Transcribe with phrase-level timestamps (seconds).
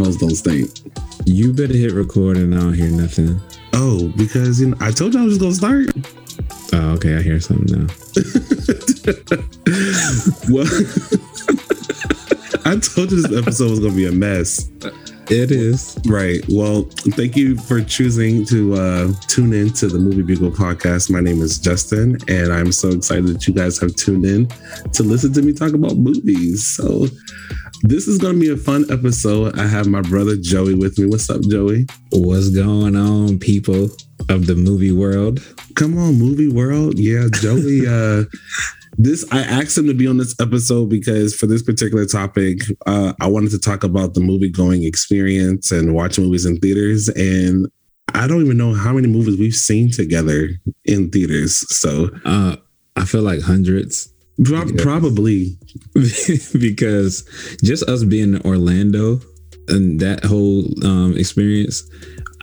[0.00, 0.70] microphones don't stink.
[1.26, 3.40] You better hit record and I don't hear nothing.
[3.74, 5.86] Oh, because you know, I told you I was gonna start.
[6.72, 7.16] Oh, okay.
[7.16, 7.86] I hear something now.
[10.50, 10.66] well,
[12.64, 14.70] I told you this episode was gonna be a mess.
[15.30, 15.96] It is.
[16.06, 16.40] Right.
[16.48, 21.08] Well, thank you for choosing to uh, tune in to the Movie Bugle podcast.
[21.08, 24.48] My name is Justin, and I'm so excited that you guys have tuned in
[24.92, 26.66] to listen to me talk about movies.
[26.66, 27.06] So,
[27.82, 29.58] this is going to be a fun episode.
[29.58, 31.06] I have my brother Joey with me.
[31.06, 31.86] What's up, Joey?
[32.10, 33.88] What's going on, people
[34.28, 35.40] of the movie world?
[35.76, 36.98] Come on, movie world.
[36.98, 37.86] Yeah, Joey.
[37.88, 38.24] uh,
[38.98, 43.14] this I asked him to be on this episode because for this particular topic, uh,
[43.20, 47.08] I wanted to talk about the movie going experience and watching movies in theaters.
[47.08, 47.66] And
[48.14, 50.50] I don't even know how many movies we've seen together
[50.84, 51.58] in theaters.
[51.74, 52.56] So uh,
[52.96, 54.12] I feel like hundreds.
[54.44, 55.58] Pro- probably
[56.58, 57.24] because
[57.62, 59.20] just us being in Orlando
[59.68, 61.88] and that whole um, experience,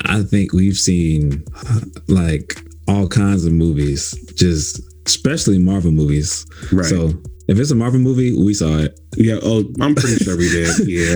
[0.05, 1.43] I think we've seen
[2.07, 6.45] like all kinds of movies just especially Marvel movies.
[6.71, 6.85] Right.
[6.85, 7.13] So
[7.47, 8.99] if it's a Marvel movie, we saw it.
[9.15, 9.39] Yeah.
[9.41, 10.67] Oh, I'm pretty sure we did.
[10.87, 11.15] Yeah,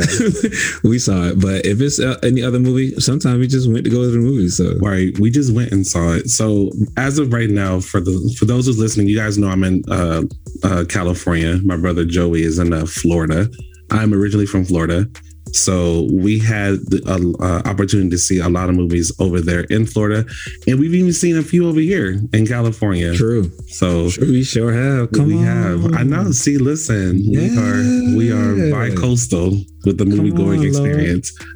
[0.84, 1.42] we saw it.
[1.42, 4.18] But if it's uh, any other movie, sometimes we just went to go to the
[4.18, 4.58] movies.
[4.58, 6.30] So right, we just went and saw it.
[6.30, 9.64] So as of right now, for the for those who's listening, you guys know I'm
[9.64, 10.24] in uh,
[10.64, 11.60] uh, California.
[11.64, 13.50] My brother Joey is in uh, Florida.
[13.92, 15.06] I'm originally from Florida.
[15.54, 19.62] So we had the uh, uh, opportunity to see a lot of movies over there
[19.66, 20.26] in Florida,
[20.68, 23.14] and we've even seen a few over here in California.
[23.16, 23.52] True.
[23.68, 25.12] So True, we sure have.
[25.12, 25.44] Come we on.
[25.44, 25.94] have.
[25.94, 26.32] I know.
[26.32, 27.42] See, listen, yeah.
[27.42, 31.32] we are we are bi-coastal with the movie going experience.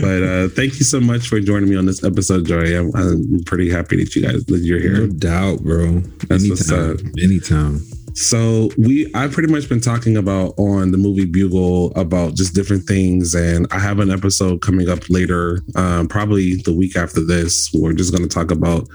[0.00, 2.78] but uh, thank you so much for joining me on this episode, Joy.
[2.78, 5.06] I'm, I'm pretty happy that you guys that you're here.
[5.06, 6.00] No doubt, bro.
[6.28, 7.12] That's anytime.
[7.18, 7.80] Anytime.
[8.16, 12.84] So we I've pretty much been talking about on the movie Bugle about just different
[12.86, 13.34] things.
[13.34, 17.70] And I have an episode coming up later, um, probably the week after this.
[17.74, 18.88] We're just gonna talk about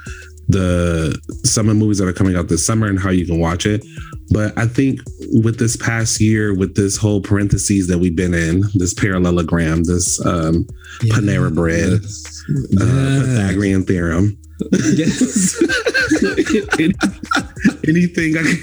[0.48, 3.86] the summer movies that are coming out this summer and how you can watch it.
[4.32, 5.00] But I think
[5.34, 10.24] with this past year, with this whole parentheses that we've been in, this parallelogram, this
[10.26, 10.66] um.
[11.10, 12.44] Panera bread, yes.
[12.80, 14.38] uh, Pythagorean theorem.
[14.72, 15.62] Yes.
[17.88, 18.58] anything I, can,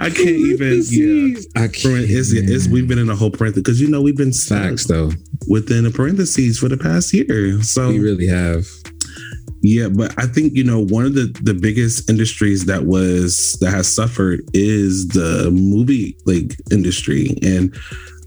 [0.00, 0.82] I can't even.
[0.88, 2.08] Yeah, I can't.
[2.08, 5.10] It's, it's, we've been in a whole parenthesis because you know we've been facts though
[5.48, 7.62] within a parentheses for the past year.
[7.62, 8.66] So we really have.
[9.62, 13.70] Yeah, but I think you know one of the the biggest industries that was that
[13.70, 17.74] has suffered is the movie like industry, and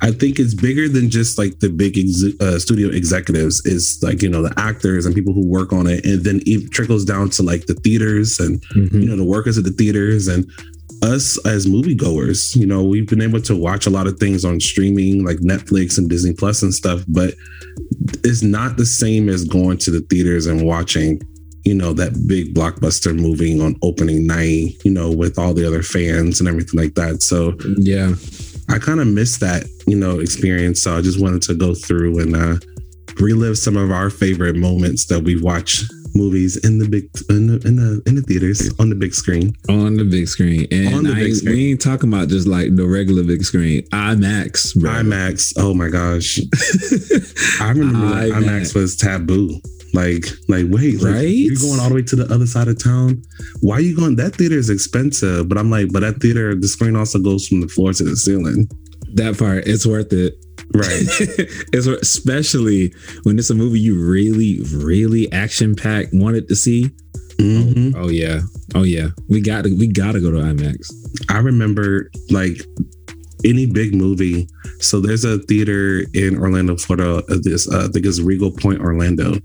[0.01, 3.65] I think it's bigger than just like the big ex- uh, studio executives.
[3.65, 6.71] Is like you know the actors and people who work on it, and then it
[6.71, 9.01] trickles down to like the theaters and mm-hmm.
[9.01, 10.49] you know the workers at the theaters and
[11.03, 12.55] us as moviegoers.
[12.55, 15.97] You know, we've been able to watch a lot of things on streaming like Netflix
[15.97, 17.33] and Disney Plus and stuff, but
[18.23, 21.21] it's not the same as going to the theaters and watching
[21.65, 25.83] you know that big blockbuster movie on opening night you know with all the other
[25.83, 28.13] fans and everything like that so yeah
[28.69, 30.83] I kind of missed that, you know, experience.
[30.83, 32.55] So I just wanted to go through and uh,
[33.19, 35.83] relive some of our favorite moments that we watch
[36.15, 39.53] movies in the big in the, in the in the theaters on the big screen.
[39.69, 40.67] On the big screen.
[40.71, 41.55] And on the big screen.
[41.55, 43.83] we ain't talking about just like the regular big screen.
[43.89, 44.91] IMAX, bro.
[44.91, 45.53] IMAX.
[45.57, 46.39] Oh my gosh.
[47.61, 48.43] I remember IMAX.
[48.43, 49.59] IMAX was taboo.
[49.93, 51.27] Like, like, wait, like, right?
[51.27, 53.21] You're going all the way to the other side of town.
[53.61, 54.15] Why are you going?
[54.17, 57.61] That theater is expensive, but I'm like, but that theater, the screen also goes from
[57.61, 58.69] the floor to the ceiling.
[59.13, 60.35] That part, it's worth it.
[60.73, 60.85] Right.
[61.73, 66.91] it's especially when it's a movie you really, really action packed wanted to see.
[67.39, 67.95] Mm-hmm.
[67.95, 68.41] Oh, oh, yeah.
[68.75, 69.07] Oh yeah.
[69.29, 70.91] We got to we gotta go to IMAX.
[71.29, 72.61] I remember like
[73.45, 74.47] any big movie.
[74.79, 77.23] So there's a theater in Orlando, Florida.
[77.29, 79.35] Uh, this uh, I think it's Regal Pointe Orlando.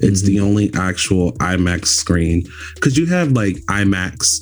[0.00, 0.26] It's mm-hmm.
[0.26, 2.44] the only actual IMAX screen
[2.74, 4.40] because you have like IMAX.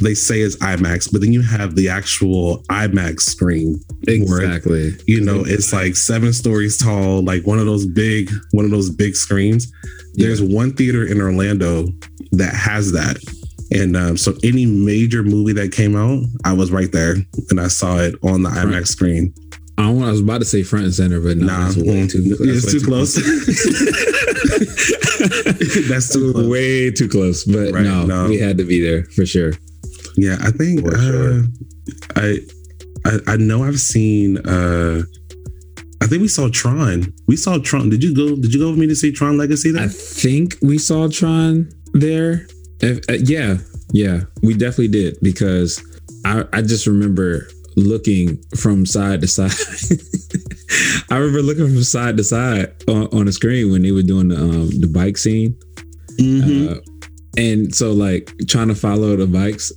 [0.00, 3.80] They say it's IMAX, but then you have the actual IMAX screen.
[4.06, 4.90] Exactly.
[4.90, 8.70] Where, you know, it's like seven stories tall, like one of those big, one of
[8.70, 9.72] those big screens.
[10.14, 11.86] There's one theater in Orlando
[12.32, 13.18] that has that
[13.70, 17.16] and um, so any major movie that came out, I was right there
[17.50, 19.34] and I saw it on the IMAX screen.
[19.78, 22.72] I, I was about to say front and center, but no, nah, way too, it's
[22.72, 23.14] too, too close.
[25.88, 26.46] that's too close.
[26.48, 27.44] way too close.
[27.44, 29.52] But right, no, no, we had to be there for sure.
[30.16, 31.42] Yeah, I think uh, sure.
[32.16, 32.38] I,
[33.06, 34.38] I I know I've seen.
[34.38, 35.02] uh
[36.00, 37.12] I think we saw Tron.
[37.26, 37.90] We saw Tron.
[37.90, 38.34] Did you go?
[38.36, 39.70] Did you go with me to see Tron Legacy?
[39.70, 39.84] There?
[39.84, 42.46] I think we saw Tron there.
[42.80, 43.58] If, uh, yeah,
[43.92, 45.82] yeah, we definitely did because
[46.24, 47.48] I, I just remember
[47.78, 49.52] looking from side to side.
[51.10, 54.28] I remember looking from side to side on, on the screen when they were doing
[54.28, 55.56] the um, the bike scene,
[56.20, 56.76] Mhm.
[56.76, 56.80] uh,
[57.36, 59.72] and so like trying to follow the bikes.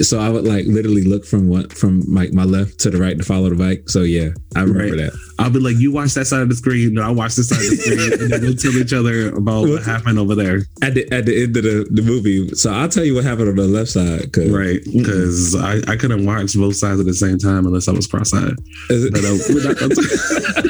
[0.00, 3.16] So I would like literally look from what from like my left to the right
[3.16, 3.88] to follow the bike.
[3.88, 4.96] So yeah, I remember Right.
[5.12, 5.18] that.
[5.38, 7.58] I'll be like, you watch that side of the screen, no, I watch this side
[7.62, 10.62] of the screen, and then we'll tell each other about what happened over there.
[10.82, 13.48] At the at the end of the, the movie, so I'll tell you what happened
[13.50, 14.32] on the left side.
[14.32, 14.80] Cause Right.
[14.92, 18.32] Because I, I couldn't watch both sides at the same time unless I was cross
[18.34, 18.54] eyed.
[18.90, 20.62] Is it- But uh,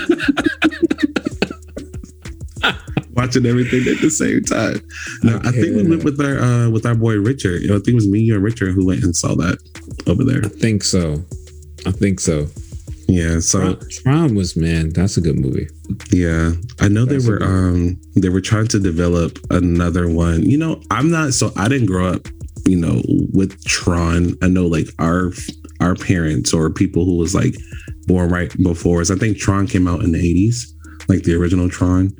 [3.26, 4.80] watching everything at the same time.
[5.22, 7.62] No, I think we went with our uh, with our boy Richard.
[7.62, 9.58] You know, I think it was me, you, and Richard who went and saw that
[10.06, 10.44] over there.
[10.44, 11.22] I think so.
[11.86, 12.46] I think so.
[13.08, 13.38] Yeah.
[13.40, 15.68] So Tron, Tron was man, that's a good movie.
[16.10, 20.42] yeah, I know That's they were um they were trying to develop another one.
[20.48, 22.28] You know, I'm not so I didn't grow up,
[22.66, 23.02] you know,
[23.32, 24.34] with Tron.
[24.42, 25.32] I know like our
[25.80, 27.54] our parents or people who was like
[28.06, 29.10] born right before us.
[29.10, 30.72] I think Tron came out in the 80s,
[31.08, 32.16] like the original Tron.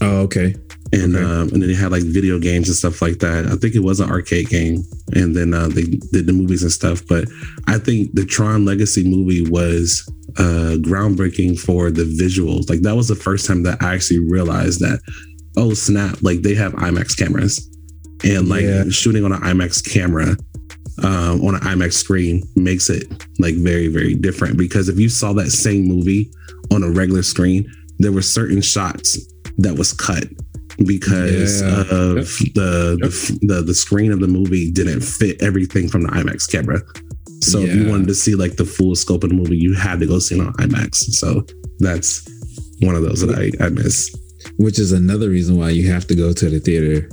[0.00, 0.54] Oh, okay.
[0.92, 1.24] and Okay.
[1.24, 3.46] um, and then they had like video games and stuff like that.
[3.46, 4.82] I think it was an arcade game,
[5.14, 7.02] and then uh, they did the movies and stuff.
[7.08, 7.26] But
[7.66, 10.04] I think the Tron Legacy movie was
[10.38, 12.68] uh, groundbreaking for the visuals.
[12.70, 15.00] Like that was the first time that I actually realized that
[15.56, 17.68] oh snap, like they have IMAX cameras,
[18.24, 18.84] and like Yeah.
[18.90, 20.36] shooting on an IMAX camera.
[21.02, 23.04] Um, on an IMAX screen makes it
[23.38, 26.30] like very, very different because if you saw that same movie
[26.72, 29.18] on a regular screen, there were certain shots
[29.58, 30.24] that was cut
[30.84, 31.80] because Yeah.
[31.90, 32.54] of Yep.
[32.54, 36.82] the, the the the screen of the movie didn't fit everything from the IMAX camera.
[37.42, 40.00] So if you wanted to see like the full scope of the movie, you had
[40.00, 40.96] to go see it on IMAX.
[41.12, 41.44] So
[41.78, 42.26] that's
[42.80, 44.14] one of those that I, I miss.
[44.58, 47.08] Which is another reason why you have to go to the theater.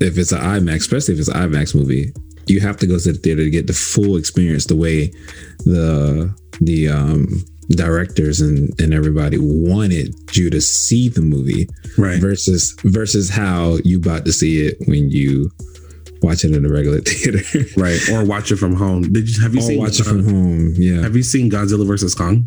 [0.00, 2.12] If it's an IMAX, especially if it's an IMAX movie,
[2.46, 5.12] you have to go to the theater to get the full experience the way
[5.64, 12.20] the the um directors and, and everybody wanted you to see the movie Right.
[12.20, 15.50] versus versus how you about to see it when you
[16.22, 17.40] watch it in a regular theater.
[17.76, 18.00] Right.
[18.10, 19.12] Or watch it from home.
[19.12, 20.74] Did you have you or seen watch it from home.
[20.76, 21.02] Yeah.
[21.02, 22.46] Have you seen Godzilla versus Kong?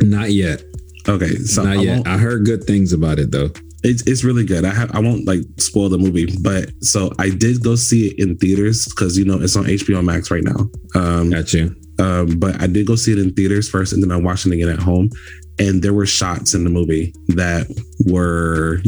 [0.00, 0.62] Not yet.
[1.08, 2.06] Okay, so Not I yet.
[2.06, 3.50] I heard good things about it though.
[3.84, 4.64] It's it's really good.
[4.64, 8.18] I have I won't like spoil the movie, but so I did go see it
[8.18, 10.68] in theaters because you know it's on HBO Max right now.
[10.96, 11.76] Um, Got you.
[11.98, 14.52] Um, but I did go see it in theaters first, and then I watched it
[14.52, 15.10] again at home.
[15.58, 17.66] And there were shots in the movie that
[18.04, 18.82] were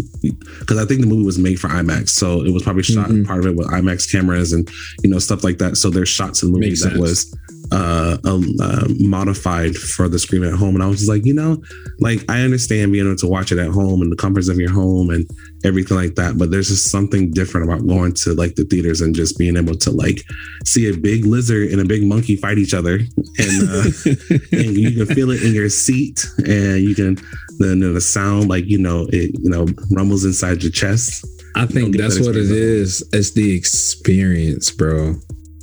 [0.60, 3.26] because I think the movie was made for IMAX, so it was probably shot Mhm.
[3.26, 4.69] part of it with IMAX cameras and
[5.02, 5.78] you know stuff like that.
[5.78, 7.00] So there's shots in the movie Makes that sense.
[7.00, 7.34] was
[7.72, 11.34] uh, um, uh, modified for the screen at home, and I was just like, you
[11.34, 11.62] know,
[12.00, 14.70] like I understand being able to watch it at home and the comforts of your
[14.70, 15.28] home and
[15.64, 19.14] everything like that, but there's just something different about going to like the theaters and
[19.14, 20.22] just being able to like
[20.64, 22.94] see a big lizard and a big monkey fight each other,
[23.38, 23.84] and uh,
[24.52, 27.16] and you can feel it in your seat, and you can
[27.58, 31.26] the the sound like you know it you know rumbles inside your chest.
[31.56, 33.06] I think that's that what it is.
[33.12, 35.16] It's the experience, bro.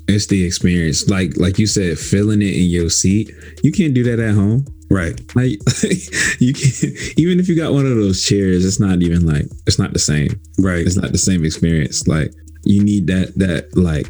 [0.07, 1.09] It's the experience.
[1.09, 3.31] Like like you said, feeling it in your seat.
[3.63, 4.65] You can't do that at home.
[4.89, 5.19] Right.
[5.35, 5.59] Like
[6.39, 6.93] you can't.
[7.17, 9.99] even if you got one of those chairs, it's not even like it's not the
[9.99, 10.39] same.
[10.59, 10.85] Right.
[10.85, 12.07] It's not the same experience.
[12.07, 12.33] Like
[12.63, 14.07] you need that that like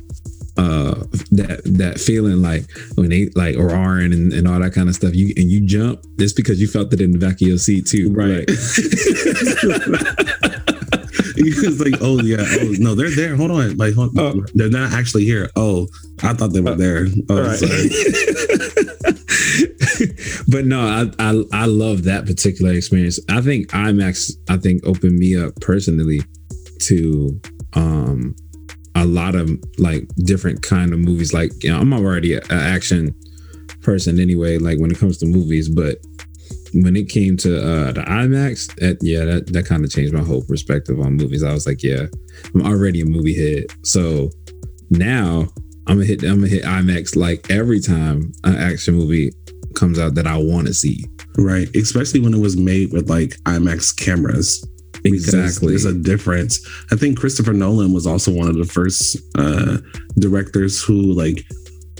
[0.57, 0.95] uh
[1.31, 2.63] that that feeling like
[2.95, 5.99] when they like roaring and, and all that kind of stuff you and you jump
[6.17, 8.47] it's because you felt it in the back of your seat too Right.
[11.67, 13.35] It's like, oh yeah, oh no, they're there.
[13.35, 14.43] Hold on, like hold, Oh.
[14.53, 15.49] they're not actually here.
[15.55, 15.87] Oh,
[16.23, 17.07] I thought they were there.
[17.29, 17.59] Oh, Right.
[17.59, 17.89] sorry.
[20.47, 23.19] but no, I, I I love that particular experience.
[23.29, 26.21] I think IMAX I think opened me up personally
[26.79, 27.39] to
[27.73, 28.35] um
[28.95, 31.33] a lot of like different kind of movies.
[31.33, 33.15] Like you know, I'm already an action
[33.81, 34.57] person anyway.
[34.57, 35.97] Like when it comes to movies, but
[36.75, 40.24] when it came to uh the IMAX, that, yeah, that that kind of changed my
[40.24, 41.44] whole perspective on movies.
[41.44, 42.05] I was like, yeah,
[42.53, 44.29] I'm already a movie head, so
[44.89, 45.48] now
[45.88, 49.32] I'm gonna hit I'm gonna hit IMAX like every time an action movie
[49.75, 51.05] comes out that I want to see.
[51.38, 51.74] Right.
[51.75, 54.65] Especially when it was made with like IMAX cameras.
[55.03, 55.70] Exactly.
[55.70, 56.65] There's a difference.
[56.91, 59.77] I think Christopher Nolan was also one of the first uh,
[60.17, 61.46] directors who like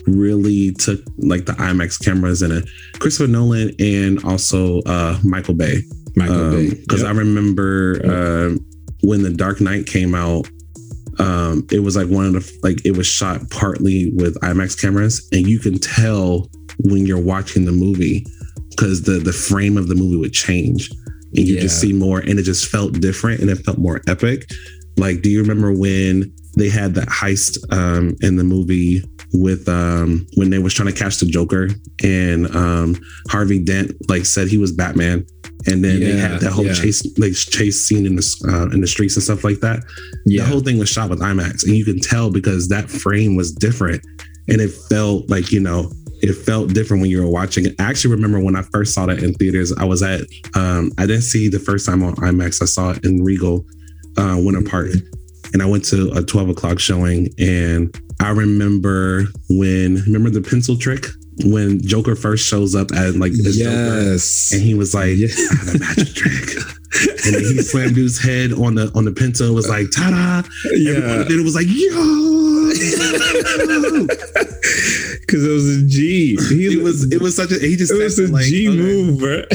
[0.08, 2.70] really took like the IMAX cameras and it.
[3.00, 5.82] Christopher Nolan and also uh, Michael Bay.
[6.16, 6.70] Michael Bay.
[6.70, 7.14] Because Yep.
[7.14, 8.58] I remember uh,
[9.04, 10.48] when The Dark Knight came out,
[11.20, 15.28] um, it was like one of the like it was shot partly with IMAX cameras,
[15.32, 16.50] and you can tell
[16.84, 18.26] when you're watching the movie
[18.70, 20.90] because the the frame of the movie would change,
[21.36, 24.50] and you just see more, and it just felt different, and it felt more epic.
[24.98, 30.26] Like, do you remember when they had that heist um, in the movie with um,
[30.36, 31.70] when they was trying to catch the Joker,
[32.04, 32.96] and um,
[33.30, 35.26] Harvey Dent like said he was Batman,
[35.68, 36.74] and then they had that whole yeah.
[36.74, 39.84] chase like chase scene in the uh, in the streets and stuff like that.
[40.26, 40.44] Yeah.
[40.44, 43.52] The whole thing was shot with IMAX, and you can tell because that frame was
[43.52, 44.02] different,
[44.48, 47.76] and it felt like you know it felt different when you were watching it.
[47.80, 49.74] I actually remember when I first saw that in theaters.
[49.74, 50.22] I was at
[50.56, 52.62] um, I didn't see the first time on IMAX.
[52.62, 53.66] I saw it in Regal
[54.18, 54.92] uh, Winter Park,
[55.56, 60.76] and I went to a twelve o'clock showing, and I remember when remember the pencil
[60.76, 61.06] trick
[61.46, 64.52] when Joker first shows up as like as Joker, yes.
[64.52, 65.30] and he was like, Yeah.
[65.32, 66.58] I had a magic trick.
[67.26, 69.56] and then he slammed dude's head on the on the pencil.
[69.56, 70.46] Was like, ta-da!
[70.66, 71.24] Everyone yeah.
[71.24, 71.96] did it was like, yo.
[75.22, 76.38] Because it was a G.
[76.50, 78.78] He it was it was such a he just it was a like, G okay.
[78.78, 79.42] move, bro.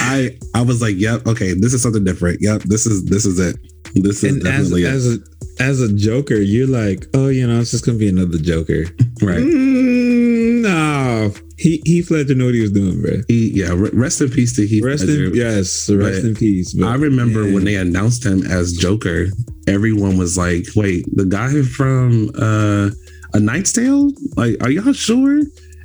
[0.00, 2.40] I I was like, yep, okay, this is something different.
[2.42, 3.56] Yep, this is this is it.
[4.02, 4.88] This is and as definitely it.
[4.88, 5.18] as a
[5.58, 8.82] as a Joker, you're like, oh, you know, it's just gonna be another Joker.
[9.22, 9.38] right.
[9.38, 13.22] Mm, no, he Heath Ledger knew what he was doing, bro.
[13.28, 15.26] He, yeah, rest in peace to Heath Rest Ledger.
[15.26, 16.74] in yes, rest But in peace.
[16.74, 19.26] But I remember man, when they announced him as Joker,
[19.66, 22.90] everyone was like, "Wait, the guy from uh,
[23.32, 24.10] A Knight's Tale?
[24.36, 25.42] Like, are y'all sure?"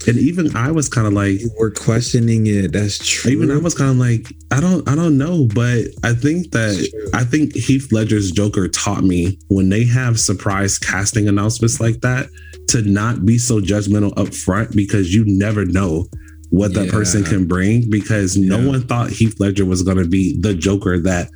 [0.08, 2.72] And even I was kind of like, you were questioning it.
[2.74, 3.31] That's true.
[3.31, 7.10] even I was kind of like, I don't, I don't know, but I think that
[7.13, 12.29] I think Heath Ledger's Joker taught me when they have surprise casting announcements like that
[12.70, 16.08] to not be so judgmental up front because you never know
[16.50, 16.91] what that Yeah.
[16.91, 21.00] person can bring because no one thought Heath Ledger was going to be the Joker
[21.00, 21.29] that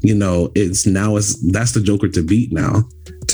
[0.00, 2.84] you know it's now it's that's the Joker to beat now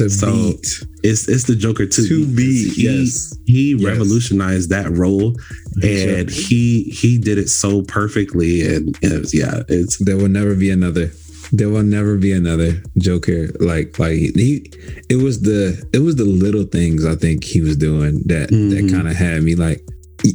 [0.05, 0.67] to so- beat.
[1.03, 2.73] it's it's the Joker to, To beat.
[2.75, 3.37] he yes.
[3.47, 3.83] he Yes.
[3.85, 5.35] revolutionized that role
[5.83, 10.29] and he he did it so perfectly and, and it was, yeah it's there will
[10.41, 11.11] never be another.
[11.53, 14.71] There will never be another Joker like like he.
[15.09, 18.71] It was the it was the little things I think he was doing that Mhm.
[18.71, 19.81] that kind of had me like,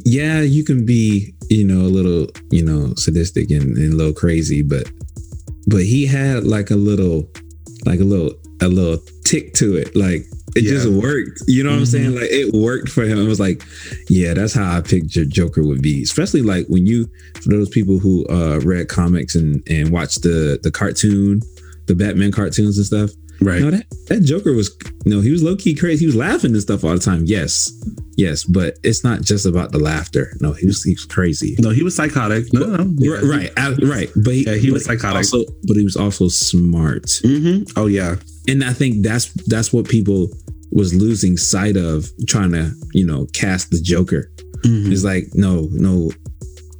[0.04, 4.12] yeah, you can be you know a little you know sadistic and, and a little
[4.12, 4.84] crazy, but
[5.68, 7.18] but he had like a little
[7.86, 10.26] like a little a little tick to it like.
[10.54, 10.70] It Yeah.
[10.70, 11.42] just worked.
[11.46, 11.86] You know what I'm Mhm.
[11.88, 12.14] saying?
[12.14, 13.18] Like it worked for him.
[13.18, 13.62] It was like,
[14.08, 16.02] yeah, that's how I pictured Joker would be.
[16.02, 17.10] Especially like when you
[17.42, 21.42] for those people who uh read comics and and watched the the cartoon,
[21.86, 23.10] the Batman cartoons and stuff.
[23.40, 24.70] Right No, that that Joker was
[25.04, 26.00] no, he was low key crazy.
[26.00, 27.24] He was laughing and stuff all the time.
[27.26, 27.70] Yes,
[28.16, 30.32] yes, but it's not just about the laughter.
[30.40, 31.56] No, he was he was crazy.
[31.58, 34.10] no he was psychotic no no Right, right, I- right.
[34.16, 35.16] But he, Yeah, he was psychotic.
[35.18, 38.16] Also, but he was also smart, hmm oh yeah
[38.48, 40.28] and I think that's that's what people
[40.72, 44.30] was losing sight of trying to you know cast the Joker.
[44.64, 44.90] Mhm.
[44.92, 46.10] It's like, no, no,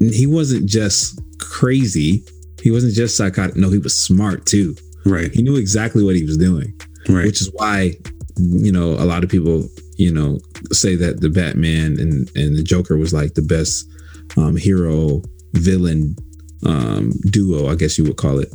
[0.00, 2.24] he wasn't just crazy.
[2.62, 3.54] He wasn't just psychotic.
[3.56, 4.74] No, he was smart too.
[5.06, 6.74] Right He knew exactly what he was doing,
[7.08, 7.94] right which is why,
[8.36, 10.38] you know, a lot of people, you know,
[10.72, 13.88] say that the Batman and, and the Joker was like the best
[14.36, 15.22] um, hero
[15.54, 16.16] villain
[16.64, 18.52] um, duo, I guess you would call it.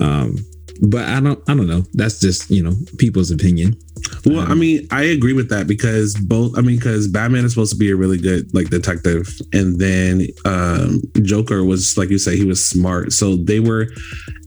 [0.00, 0.38] Um,
[0.82, 1.82] but I don't, I don't know.
[1.94, 3.76] That's just you know people's opinion.
[4.24, 6.56] Well, I mean, I agree with that because both.
[6.56, 10.26] I mean, because Batman is supposed to be a really good like detective, and then
[10.44, 13.12] um Joker was like you say, he was smart.
[13.12, 13.88] So they were.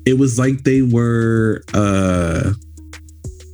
[0.05, 2.53] It was like they were uh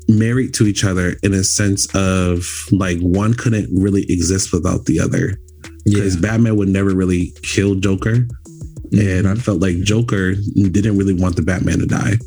[0.08, 5.00] married to each other in a sense of like one couldn't really exist without the
[5.00, 5.40] other
[5.84, 8.28] because Batman would never really kill Joker,
[8.92, 12.18] and I felt like Joker didn't really want the Batman to die.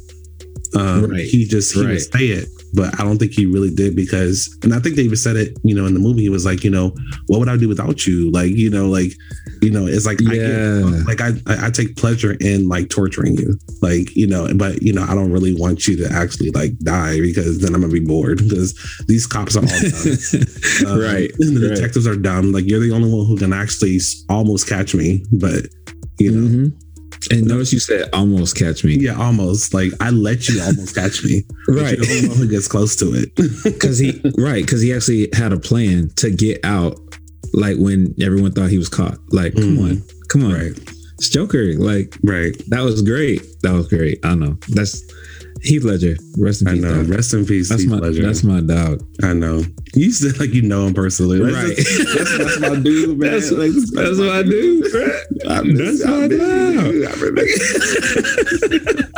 [0.77, 1.25] Um, Right.
[1.27, 1.91] He just he Right.
[1.93, 5.03] would say it, but I don't think he really did because, and I think they
[5.03, 6.23] even said it, you know, in the movie.
[6.23, 6.95] He was like, you know,
[7.27, 8.31] what would I do without you?
[8.31, 9.13] Like, you know, like,
[9.63, 10.81] you know, it's like, I Yeah.
[10.85, 14.83] get, like I, I I take pleasure in like torturing you, like, you know, but
[14.83, 17.93] you know, I don't really want you to actually like die because then I'm gonna
[17.93, 18.75] be bored because
[19.09, 20.19] these cops are all dumb.
[20.87, 21.31] Um, right.
[21.41, 21.75] and the right.
[21.77, 22.53] detectives are dumb.
[22.53, 23.99] Like you're the only one who can actually
[24.29, 25.67] almost catch me, but
[26.19, 26.73] you know, Mhm.
[27.31, 28.99] And notice you said almost catch me.
[28.99, 29.75] yeah, almost.
[29.75, 31.97] Like I let you almost catch me, Right.
[31.99, 33.35] You're the one who gets close to it.
[33.65, 36.99] Because he right, because he actually had a plan to get out
[37.55, 39.19] like when everyone thought he was caught.
[39.33, 39.91] Like, come Mhm.
[39.91, 40.53] on, come on.
[40.53, 40.73] right,
[41.15, 41.75] It's Joker.
[41.75, 42.55] Like right.
[42.69, 43.43] that was great.
[43.63, 44.21] That was great.
[44.25, 44.57] I know.
[44.69, 45.03] That's
[45.63, 46.17] Heath Ledger.
[46.39, 46.83] Rest in I peace.
[46.83, 46.95] know.
[47.03, 47.09] dog.
[47.09, 48.23] Rest in peace, That's Heath my Ledger.
[48.23, 49.03] that's my dog.
[49.23, 49.63] I know.
[49.95, 51.77] You said like you know him personally, That's Right.
[51.77, 53.31] just- That's, that's my dude, man.
[53.33, 54.83] That's, Like, that's what I do.
[55.49, 56.95] I miss- That's I my miss dog.
[56.95, 57.07] you.
[57.07, 59.09] I remember-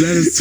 [0.00, 0.40] that is.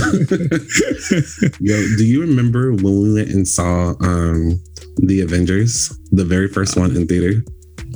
[1.59, 4.59] Yo, do you remember when we went and saw um
[4.97, 7.41] the Avengers, the very first one in theater?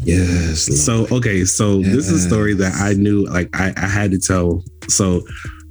[0.03, 0.83] Yes.
[0.83, 4.19] So okay, so this is a story that I knew like I, I had to
[4.19, 4.63] tell.
[4.89, 5.21] So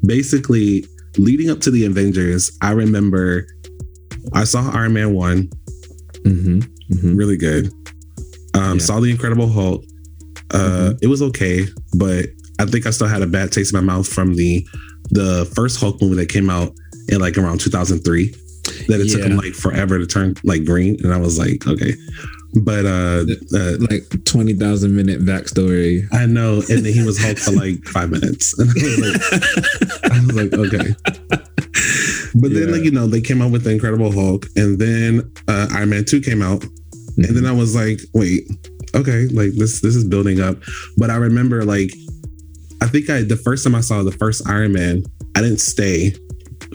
[0.07, 0.85] basically,
[1.19, 3.47] leading up to the Avengers, I remember
[4.33, 5.49] I saw Iron Man one,
[6.25, 6.61] Mm-hmm.
[6.95, 7.17] Mm-hmm.
[7.17, 7.73] really good.
[8.55, 8.85] Um, Yeah.
[8.85, 9.85] Saw the Incredible Hulk.
[10.53, 11.67] Uh, It was okay,
[11.97, 12.27] but
[12.61, 14.65] I think I still had a bad taste in my mouth from the
[15.11, 16.73] the first Hulk movie that came out
[17.09, 18.33] in like around 2003.
[18.87, 19.27] That it took Yeah.
[19.27, 21.95] him like forever to turn like green, and I was like, okay.
[22.55, 26.07] But uh, uh Like twenty thousand minute backstory.
[26.13, 30.13] I know, and then he was Hulk for like five minutes, and I was like,
[30.13, 30.95] I was like, okay.
[32.35, 35.69] But then, like you know, they came out with the Incredible Hulk, and then uh,
[35.73, 36.73] Iron Man Two came out, and
[37.27, 37.35] Mm-hmm.
[37.35, 38.45] then I was like, wait,
[38.95, 40.57] okay, like this this is building up.
[40.97, 41.91] But I remember, like,
[42.83, 45.03] I think I the first time I saw the first Iron Man,
[45.37, 46.15] I didn't stay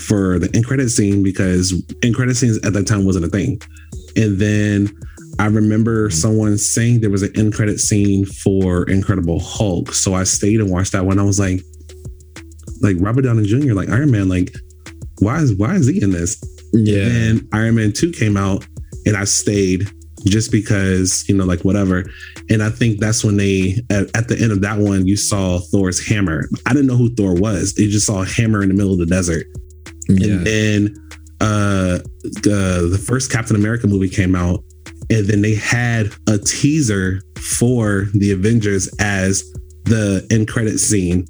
[0.01, 3.61] for the end credit scene because end credit scenes at that time wasn't a thing,
[4.15, 4.89] and then.
[5.39, 10.23] I remember someone saying there was an end credit scene for Incredible Hulk, so I
[10.23, 11.19] stayed and watched that one.
[11.19, 11.61] I was like,
[12.81, 14.53] like Robert Downey Jr., like Iron Man, like
[15.19, 16.41] why is why is he in this?
[16.73, 17.07] yeah.
[17.07, 18.65] And Iron Man 2 came out
[19.05, 19.89] and I stayed
[20.25, 22.03] just because, you know, like whatever.
[22.49, 25.59] And I think that's when they, at, at the end of that one, you saw
[25.59, 26.49] Thor's hammer.
[26.65, 27.73] I didn't know who Thor was.
[27.73, 29.47] They just saw a hammer in the middle of the desert.
[30.09, 30.33] yeah.
[30.33, 30.95] And then
[31.39, 34.63] uh, uh, the first Captain America movie came out.
[35.09, 39.43] And then they had a teaser for the Avengers as
[39.85, 41.25] the end credit scene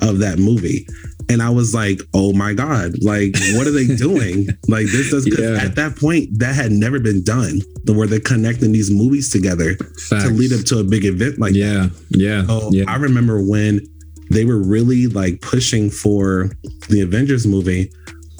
[0.00, 0.86] of that movie.
[1.30, 4.48] And I was like, oh my God, like, what are they doing?
[4.66, 5.62] like, this does, yeah.
[5.62, 9.74] at that point, that had never been done, the where they're connecting these movies together
[10.08, 10.24] Facts.
[10.24, 11.58] to lead up to a big event like that.
[11.58, 11.88] yeah.
[12.10, 12.46] Yeah.
[12.46, 12.84] So yeah.
[12.88, 13.80] I remember when
[14.30, 16.50] they were really like pushing for
[16.88, 17.90] the Avengers movie.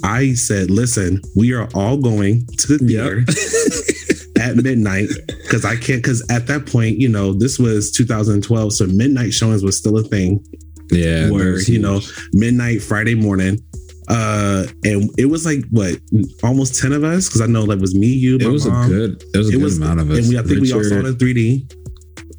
[0.04, 3.24] I said, listen, we are all going to the theater
[4.38, 5.08] at midnight
[5.42, 8.72] because I can't, because at that point, you know, this was 2012.
[8.72, 10.44] So midnight showings was still a thing
[10.90, 11.30] yeah.
[11.30, 12.00] where, you know,
[12.32, 13.60] midnight Friday morning.
[14.08, 16.00] Uh, and it was like what
[16.42, 18.86] almost 10 of us because I know that was me, you, it was mom.
[18.86, 19.22] a good.
[19.34, 20.18] It was a it good was, amount of us.
[20.18, 21.74] and we, I think we all saw it in 3D.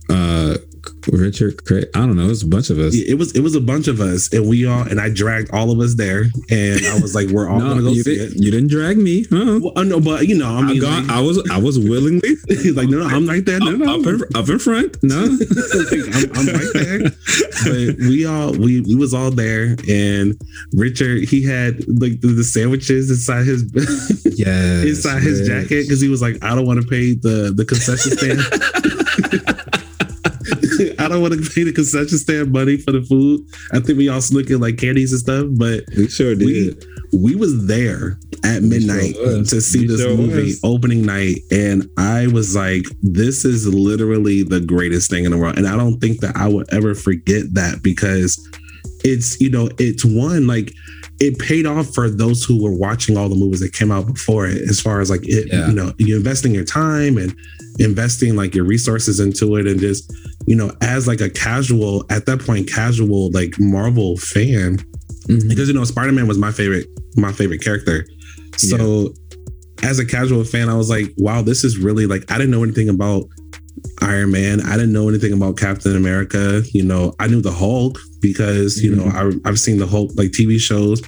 [0.09, 0.57] uh,
[1.07, 1.85] Richard, Craig.
[1.95, 2.25] I don't know.
[2.25, 2.95] It was a bunch of us.
[2.95, 5.51] Yeah, it was it was a bunch of us, and we all and I dragged
[5.51, 8.15] all of us there, and I was like, "We're all no, gonna go you, see
[8.15, 9.25] did, it." you didn't drag me.
[9.29, 9.59] Huh?
[9.61, 11.57] Well, uh, I know, but you know, I I, mean, got, like, I was I
[11.57, 13.59] was willingly he's like, "No, no, I'm right there.
[13.59, 14.97] No, no, up, in, up in front.
[15.03, 16.99] No, I'm, I'm right there."
[17.63, 20.39] But we all we we was all there, and
[20.73, 23.63] Richard he had like the, the sandwiches inside his
[24.37, 27.65] yeah, inside his jacket because he was like, "I don't want to pay the the
[27.65, 28.39] concession stand."
[31.09, 33.41] I don't want to pay the concession stand money for the food.
[33.73, 36.45] I think we all snuck in like candies and stuff, but We sure did.
[36.45, 36.75] we
[37.11, 40.59] we was there at midnight sure to see We this sure movie was.
[40.63, 45.57] opening night and i was like this is literally the greatest thing in the world
[45.57, 48.37] and i don't think that i would ever forget that because
[49.03, 50.71] it's you know it's one like
[51.19, 54.45] it paid off for those who were watching all the movies that came out before
[54.45, 55.67] it as far as like it Yeah.
[55.69, 57.35] you know you investing your time and
[57.79, 60.13] investing like your resources into it and just
[60.49, 64.77] you know as like a casual at that point casual like marvel fan.
[65.29, 65.47] Mhm.
[65.47, 67.97] because you know spider-man was my favorite my favorite character.
[68.57, 69.13] So
[69.83, 72.63] as a casual fan i was like wow this is really like i didn't know
[72.63, 73.23] anything about
[74.01, 74.59] iron man.
[74.61, 76.63] I didn't know anything about captain america.
[76.73, 80.31] You know i knew the hulk because you know I, i've seen the hulk like
[80.31, 81.01] tv shows.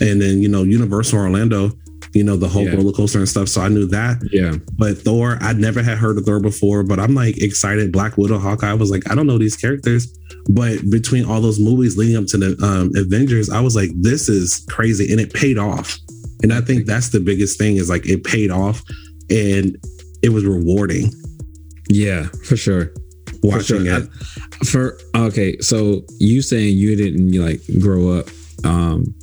[0.00, 1.70] And then you know universal orlando
[2.14, 2.74] you know the whole Yeah.
[2.76, 6.16] roller coaster and stuff so i knew that Yeah, but Thor, I never had heard
[6.18, 7.92] of Thor before, but I'm like excited.
[7.92, 10.06] Black Widow, Hawkeye, I was like, I don't know these characters.
[10.50, 14.28] But between all those movies leading up to the um, Avengers, I was like, this
[14.28, 15.10] is crazy.
[15.12, 15.96] And it paid off.
[16.42, 18.82] And I think that's the biggest thing is like it paid off
[19.30, 19.76] and
[20.22, 21.10] it was rewarding
[21.90, 22.92] yeah, for sure.
[23.42, 23.96] watching for sure.
[23.98, 24.08] it.
[24.62, 28.26] I- for okay, so you saying you didn't like grow up,
[28.64, 29.14] um,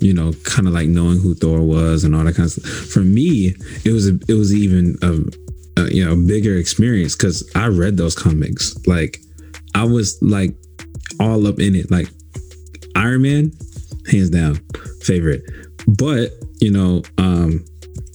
[0.00, 2.64] you know, kind of like knowing who Thor was and all that kind of stuff.
[2.90, 7.48] For me, it was a, it was even a, a you know bigger experience because
[7.54, 8.74] I read those comics.
[8.86, 9.20] Like
[9.74, 10.54] I was like
[11.20, 11.90] all up in it.
[11.90, 12.08] Like
[12.96, 13.52] Iron Man,
[14.10, 14.56] hands down,
[15.02, 15.42] favorite.
[15.86, 17.64] But you know, um,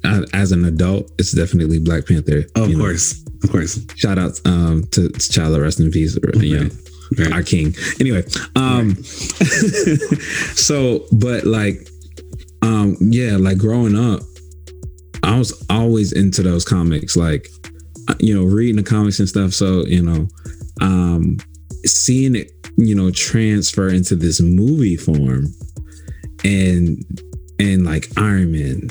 [0.04, 2.46] I- as an adult, it's definitely Black Panther.
[2.56, 2.84] Of you know.
[2.84, 3.22] course.
[3.44, 3.80] Of course.
[3.96, 6.18] Shout out um, to T'Challa, rest in peace.
[6.36, 6.72] You know, Right.
[7.32, 7.74] Our king.
[8.00, 8.24] Anyway,
[8.56, 8.96] um,
[10.56, 11.88] so but like,
[12.62, 14.22] um, yeah, like growing up,
[15.24, 17.48] I was always into those comics, like
[18.08, 19.54] uh, you know, reading the comics and stuff.
[19.54, 20.28] So you know,
[20.82, 21.38] um,
[21.86, 25.48] seeing it, you know, transfer into this movie form,
[26.44, 27.04] and
[27.60, 28.90] and like Iron Man,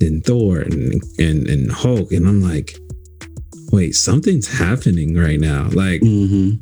[0.00, 2.76] then Thor, and and and Hulk, and I'm like,
[3.72, 5.68] wait, something's happening right now.
[5.72, 6.52] Like hmm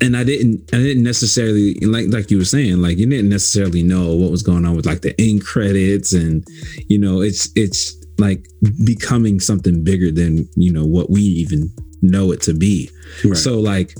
[0.00, 3.82] and I didn't I didn't necessarily like like you were saying like you didn't necessarily
[3.82, 6.46] know what was going on with like the end credits and
[6.88, 8.46] you know it's it's like
[8.84, 11.70] becoming something bigger than you know what we even
[12.02, 12.90] know it to be.
[13.24, 13.36] Right.
[13.36, 13.94] So like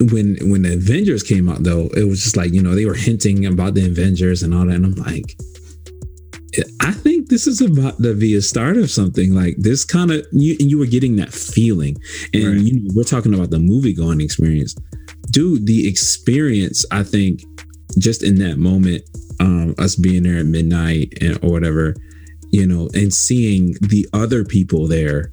[0.00, 2.94] when when the Avengers came out though, it was just like you know they were
[2.94, 5.36] hinting about the Avengers and all that, and I'm like,
[6.80, 10.26] I think this is about to be a start of something like this kind of
[10.32, 11.96] you and you were getting that feeling,
[12.32, 12.60] and right.
[12.60, 14.74] you know, we're talking about the movie going experience,
[15.34, 15.66] dude.
[15.66, 17.42] The experience, I think,
[17.98, 19.02] just in that moment,
[19.40, 21.94] um, us being there at midnight and, or whatever,
[22.50, 25.32] you know, and seeing the other people there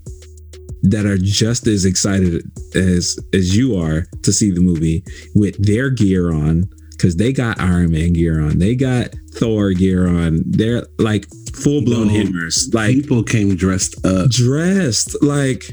[0.84, 2.44] that are just as excited
[2.76, 5.04] as as you are to see the movie
[5.36, 10.08] with their gear on because they got Iron Man gear on, they got Thor gear
[10.08, 12.70] on, they're like full blown no, hammers.
[12.74, 15.64] Like people came dressed up, dressed like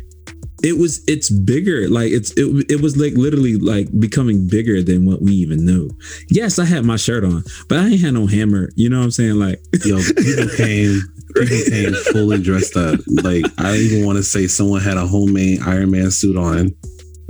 [0.63, 1.03] it was.
[1.07, 1.89] It's bigger.
[1.89, 2.71] Like it's it.
[2.71, 5.91] It was like literally like becoming bigger than what we even knew.
[6.29, 8.71] Yes, I had my shirt on, but I ain't had no hammer.
[8.75, 9.35] You know what I'm saying?
[9.35, 11.01] Like yo, people came
[11.35, 13.01] people came fully dressed up.
[13.23, 16.75] Like I even want to say someone had a homemade Iron Man suit on.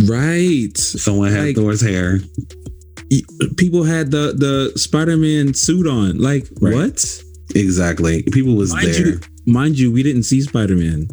[0.05, 0.77] Right.
[0.77, 2.21] Someone had like, Thor's hair.
[3.57, 6.19] People had the the Spider Man suit on.
[6.19, 6.75] Like right.
[6.75, 7.23] what?
[7.55, 8.23] Exactly.
[8.25, 9.07] People was mind there.
[9.07, 11.09] You, mind you, we didn't see Spider Man.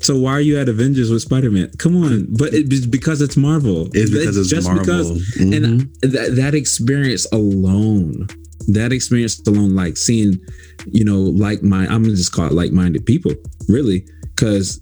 [0.00, 1.70] So why are you at Avengers with Spider Man?
[1.78, 3.88] Come on, but it's because it's Marvel.
[3.92, 4.84] It's because it's, it's just Marvel.
[4.84, 5.52] because, mm-hmm.
[5.52, 8.26] and that that experience alone,
[8.68, 10.40] that experience alone, like seeing
[10.86, 13.32] you know, like my I'm gonna just call it like minded people,
[13.68, 14.80] really, because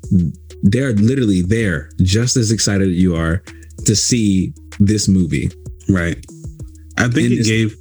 [0.62, 3.42] they're literally there, just as excited as you are
[3.84, 5.50] to see this movie.
[5.88, 6.24] Right.
[6.96, 7.76] I think it gave.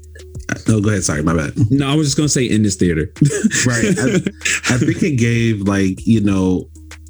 [0.69, 1.03] Oh, go ahead.
[1.03, 1.53] Sorry, my bad.
[1.69, 3.11] No, I was just gonna say in this theater.
[3.65, 3.85] right.
[3.85, 6.69] I, I think it gave like you know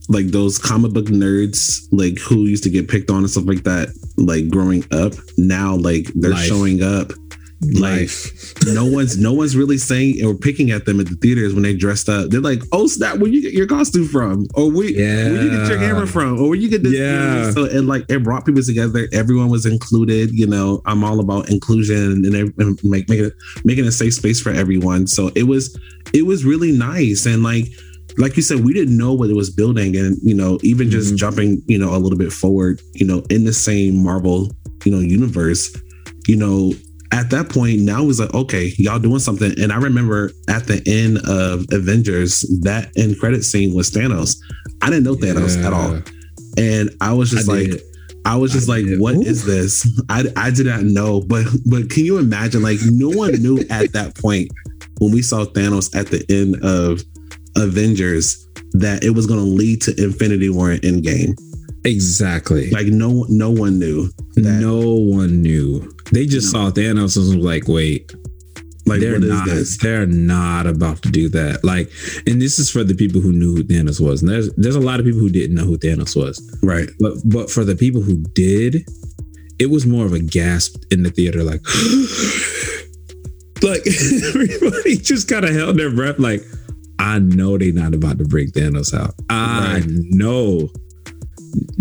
[0.10, 3.64] like those comic book nerds like who used to get picked on and stuff like
[3.64, 6.46] that like growing up now like they're Life.
[6.46, 7.12] showing up
[7.60, 8.54] Life.
[8.68, 11.76] no one's no one's really saying or picking at them at the theaters when they
[11.76, 12.30] dressed up.
[12.30, 13.18] They're like, "Oh snap!
[13.18, 14.46] Where you get your costume from?
[14.54, 15.32] Or where, yeah.
[15.32, 16.40] where you get your hammer from?
[16.40, 17.50] Or where you get this?" Yeah.
[17.50, 19.08] So and like it brought people together.
[19.12, 20.32] Everyone was included.
[20.34, 23.32] You know, I'm all about inclusion and, and make, making
[23.66, 25.08] making a safe space for everyone.
[25.08, 25.76] So it was
[26.14, 27.66] it was really nice and like
[28.18, 31.10] like you said, we didn't know what it was building, and you know, even just
[31.10, 31.18] mm-hmm.
[31.18, 34.52] jumping, you know, a little bit forward, you know, in the same Marvel,
[34.86, 35.76] you know, universe,
[36.28, 36.74] you know,
[37.12, 39.54] at that point, now it was like, okay, y'all doing something.
[39.60, 44.38] And I remember at the end of Avengers, that end credit scene was Thanos.
[44.82, 45.68] I didn't know Thanos yeah.
[45.68, 46.02] at all.
[46.58, 47.82] And I was just I like, did.
[48.26, 49.00] I was just I like, did.
[49.00, 49.22] "What Ooh.
[49.22, 49.88] is this?
[50.10, 51.22] I, I did not know.
[51.22, 52.62] But but can you imagine?
[52.62, 54.50] Like no one knew at that point
[55.00, 57.02] when we saw Thanos at the end of
[57.58, 61.38] Avengers that it was going to lead to Infinity War and Endgame.
[61.84, 62.70] Exactly.
[62.72, 64.10] Like no no one knew.
[64.36, 64.60] That.
[64.62, 65.92] No one knew.
[66.12, 66.70] They just no.
[66.70, 68.14] saw Thanos and was like, wait.
[68.86, 69.50] Like they're not,
[69.82, 71.62] they're not about to do that.
[71.66, 71.92] Like,
[72.26, 74.22] and this is for the people who knew who Thanos was.
[74.22, 76.42] And there's there's a lot of people who didn't know who Thanos was.
[76.64, 76.88] Right.
[77.00, 78.88] But but for the people who did,
[79.60, 81.62] it was more of a gasp in the theater, like
[83.64, 83.82] like
[84.24, 86.44] everybody just kind of held their breath, like,
[87.00, 89.14] I know they're not about to break Thanos out.
[89.30, 89.84] I right.
[89.88, 90.70] know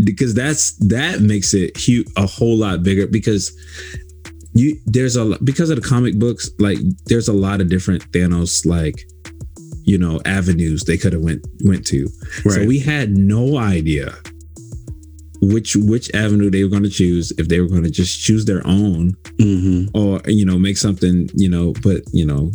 [0.05, 3.53] because that's that makes it huge, a whole lot bigger because
[4.55, 8.65] you there's a because of the comic books like there's a lot of different Thanos
[8.65, 9.07] like
[9.85, 12.09] you know avenues they could have went went to
[12.45, 12.55] right.
[12.55, 14.15] so we had no idea
[15.43, 18.45] which which avenue they were going to choose if they were going to just choose
[18.45, 19.87] their own mm-hmm.
[19.97, 22.51] or you know make something you know but you know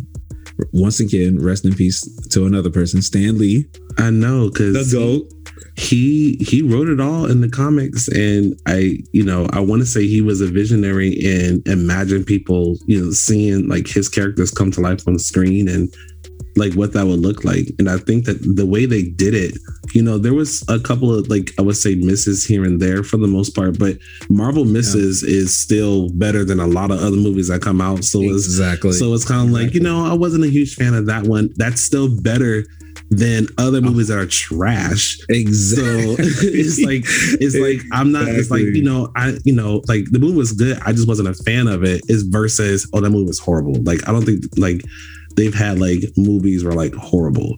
[0.72, 3.66] once again rest in peace to another person stan lee.
[3.98, 5.32] I know because the goat.
[5.76, 9.86] he he wrote it all in the comics and i you know i want to
[9.86, 14.70] say he was a visionary and imagine people you know seeing like his characters come
[14.70, 15.94] to life on the screen and
[16.56, 19.56] like what that would look like and i think that the way they did it
[19.94, 23.02] you know there was a couple of like i would say misses here and there
[23.02, 23.96] for the most part but
[24.28, 25.34] marvel misses yeah.
[25.34, 28.98] is still better than a lot of other movies that come out so exactly it's,
[28.98, 29.66] so it's kind of exactly.
[29.66, 32.64] like you know i wasn't a huge fan of that one that's still better
[33.10, 33.90] than other uh-huh.
[33.90, 35.18] movies that are trash.
[35.28, 36.16] Exactly.
[36.16, 37.04] So it's like
[37.40, 38.28] it's like I'm not.
[38.28, 40.78] It's like you know I you know like the movie was good.
[40.84, 42.02] I just wasn't a fan of it.
[42.08, 43.74] Is versus oh that movie was horrible.
[43.82, 44.82] Like I don't think like
[45.36, 47.56] they've had like movies were like horrible,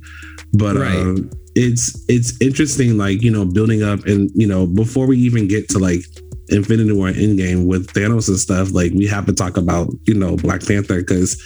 [0.53, 0.97] but right.
[0.97, 5.47] um, it's it's interesting like you know building up and you know before we even
[5.49, 6.01] get to like
[6.49, 10.37] Infinity War Endgame with Thanos and stuff, like we have to talk about, you know,
[10.37, 11.43] Black Panther because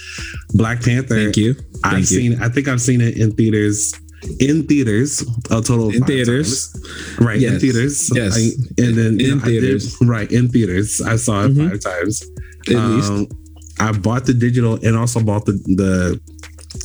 [0.55, 1.15] Black Panther.
[1.15, 1.55] Thank you.
[1.85, 2.41] I've Thank seen.
[2.43, 3.93] I think I've seen it in theaters
[4.41, 7.19] in theaters, a total in theaters, times.
[7.21, 7.39] right?
[7.39, 7.53] Yes.
[7.53, 8.35] In theaters, Yes.
[8.37, 9.97] I, and then In know, I did- theaters.
[10.01, 10.29] right?
[10.29, 11.69] In theaters, I saw it Mhm.
[11.69, 12.21] five times.
[12.67, 13.31] at least.
[13.79, 16.19] I bought the digital and also bought the the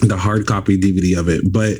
[0.06, 1.52] the hard copy DVD of it.
[1.52, 1.78] But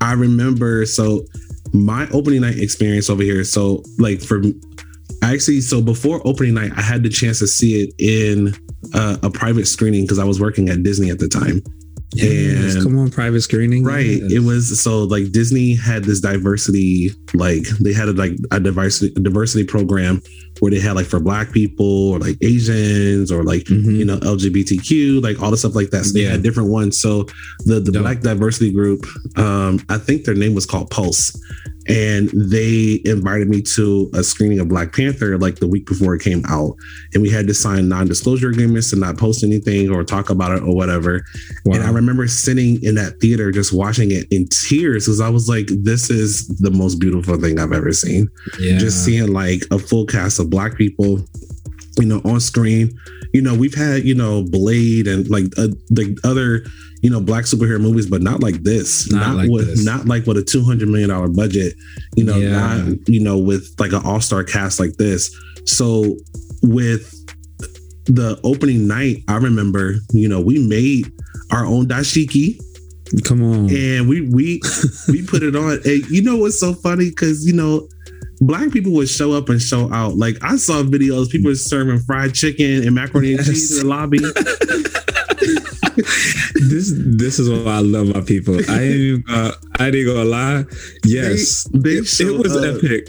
[0.00, 1.24] I remember so
[1.72, 3.44] my opening night experience over here.
[3.44, 4.42] So like for
[5.22, 8.54] actually, so before opening night, I had the chance to see it in
[8.94, 11.62] uh, a private screening because I was working at Disney at the time.
[12.12, 13.84] Yes, and- come on, private screening.
[13.84, 14.06] Right.
[14.22, 14.32] Yes.
[14.32, 19.12] It was so like Disney had this diversity, like they had a, like a diversity
[19.20, 20.22] diversity program
[20.60, 23.96] where they had like for black people or like Asians or like Mhm.
[23.98, 26.04] you know LGBTQ, like all the stuff like that.
[26.04, 26.30] So they Yeah.
[26.32, 26.98] had different ones.
[26.98, 27.26] So
[27.64, 28.02] the the Dope.
[28.02, 31.32] Black Diversity Group, um, I think their name was called Pulse,
[31.86, 36.22] and they invited me to a screening of Black Panther like the week before it
[36.22, 36.76] came out,
[37.12, 40.62] and we had to sign non-disclosure agreements to not post anything or talk about it
[40.62, 41.24] or whatever.
[41.64, 41.76] Wow.
[41.76, 45.48] And I remember sitting in that theater just watching it in tears because I was
[45.48, 48.28] like, this is the most beautiful thing I've ever seen.
[48.58, 48.78] yeah.
[48.78, 51.24] Just seeing like a full cast of black people,
[51.98, 52.98] you know, on screen.
[53.34, 56.64] You know, we've had, you know, Blade and like uh, the other,
[57.02, 59.10] you know, black superhero movies, but not like this.
[59.10, 59.84] Not like with this.
[59.84, 61.74] not like with a two hundred million dollar budget.
[62.16, 62.50] You know, Yeah.
[62.50, 65.34] not you know with like an all star cast like this.
[65.66, 66.16] So
[66.62, 67.12] with
[68.06, 71.10] the opening night, I remember, you know, we made
[71.50, 72.58] our own dashiki
[73.24, 73.68] come on.
[73.74, 74.60] and we we
[75.08, 75.80] we put it on.
[75.84, 77.10] And you know what's so funny?
[77.10, 77.88] Because you know,
[78.46, 80.16] black people would show up and show out.
[80.16, 83.94] Like I saw videos, people were serving fried chicken and macaroni and cheese in the
[83.94, 84.18] lobby.
[85.94, 88.56] this this is what I love about people.
[88.68, 90.64] I ain't even uh, I ain't gonna lie.
[91.04, 93.08] Yes, They- they it, it was epic.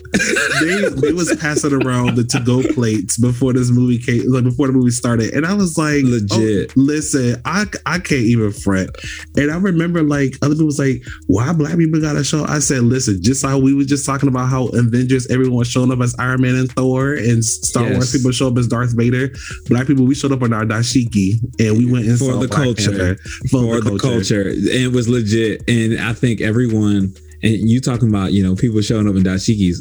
[0.61, 4.67] they they was passing around the to go plates before this movie came, like before
[4.67, 6.71] the movie started, and I was like, oh, Legit.
[6.71, 8.89] oh, listen, I I can't even fret.
[9.37, 12.45] And I remember like other people was like, why black people got a show?
[12.45, 15.99] I said, listen, just how we were just talking about how Avengers, everyone showing up
[16.01, 17.93] as Iron Man and Thor, and Star Yes.
[17.93, 19.29] Wars people show up as Darth Vader.
[19.67, 22.91] Black people, we showed up on our dashiki, and we went and For the culture.
[22.91, 23.15] Panther
[23.51, 24.49] for the culture.
[24.49, 25.63] And it was legit.
[25.67, 27.13] And I think everyone,
[27.43, 29.79] and you talking about, you know, people showing up in dashikis,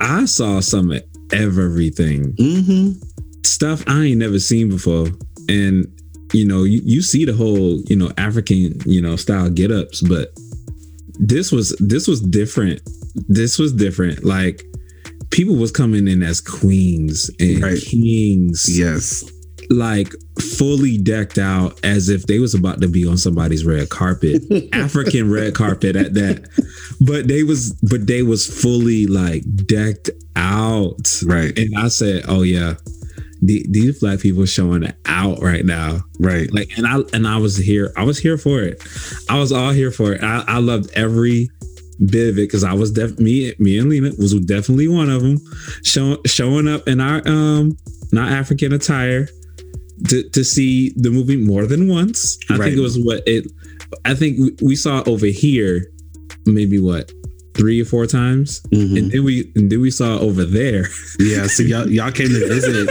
[0.00, 1.02] I saw some of
[1.32, 2.34] everything.
[2.38, 2.92] hmm
[3.44, 5.08] Stuff I ain't never seen before.
[5.50, 5.86] And,
[6.32, 10.00] you know, you, you see the whole, you know, African, you know, style get ups,
[10.00, 10.30] but
[11.18, 12.80] this was this was different.
[13.28, 14.24] This was different.
[14.24, 14.64] Like
[15.30, 17.80] people was coming in as queens and Right.
[17.82, 19.22] kings Yes.
[19.70, 20.12] Like
[20.56, 25.30] fully decked out as if they was about to be on somebody's red carpet african
[25.30, 26.48] red carpet at that.
[27.00, 31.22] But they was but they was fully like decked out.
[31.24, 31.56] Right.
[31.58, 32.74] and i said oh yeah.
[33.42, 36.00] The, these black people showing out right now.
[36.18, 36.52] Right.
[36.52, 38.82] like and i and i was here i was here for it.
[39.28, 40.22] I was all here for it.
[40.22, 41.50] I, I loved every
[42.04, 45.22] bit of it because i was def me me and lena was definitely one of
[45.22, 45.38] them
[45.82, 47.76] show, showing up in our um
[48.12, 49.28] not african attire
[50.08, 52.64] to, to see the movie more than once i Right.
[52.66, 53.46] think it was what it
[54.04, 55.86] i think we- we saw over here
[56.44, 57.10] maybe what
[57.56, 58.98] three or four times Mhm.
[58.98, 60.88] and then we and then we saw over there
[61.18, 62.88] Yeah, so y'all y'all came to visit.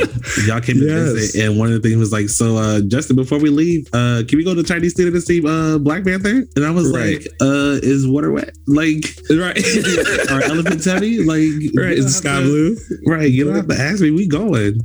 [0.47, 1.11] Y'all came to Yes.
[1.13, 4.23] visit, and one of the things was like, so uh Justin, before we leave, uh,
[4.27, 6.47] can we go to the Chinese theater to see uh Black Panther?
[6.55, 7.19] And I was Right.
[7.19, 8.51] like, uh, is water wet?
[8.67, 9.57] Like, right
[10.31, 11.19] are elephants heavy?
[11.23, 14.11] Like, right it's have sky to- blue Right, you don't have to ask me.
[14.11, 14.79] We going.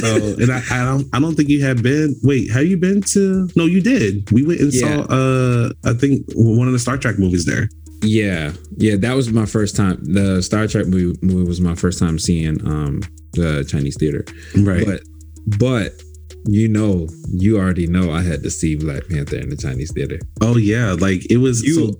[0.00, 2.16] So, and I, I don't, I don't think you have been.
[2.22, 3.48] Wait, have you been to?
[3.56, 4.30] No, you did.
[4.32, 5.04] We went and Yeah.
[5.04, 5.12] saw.
[5.12, 7.68] uh I think one of the Star Trek movies there.
[8.02, 9.98] Yeah, yeah, that was my first time.
[10.02, 14.24] The Star Trek movie, movie was my first time seeing um the Chinese theater.
[14.56, 14.84] Right.
[14.86, 15.00] But
[15.58, 15.92] but
[16.46, 20.18] you know, you already know I had to see Black Panther in the Chinese theater.
[20.40, 21.62] oh yeah, like it was.
[21.62, 21.98] You so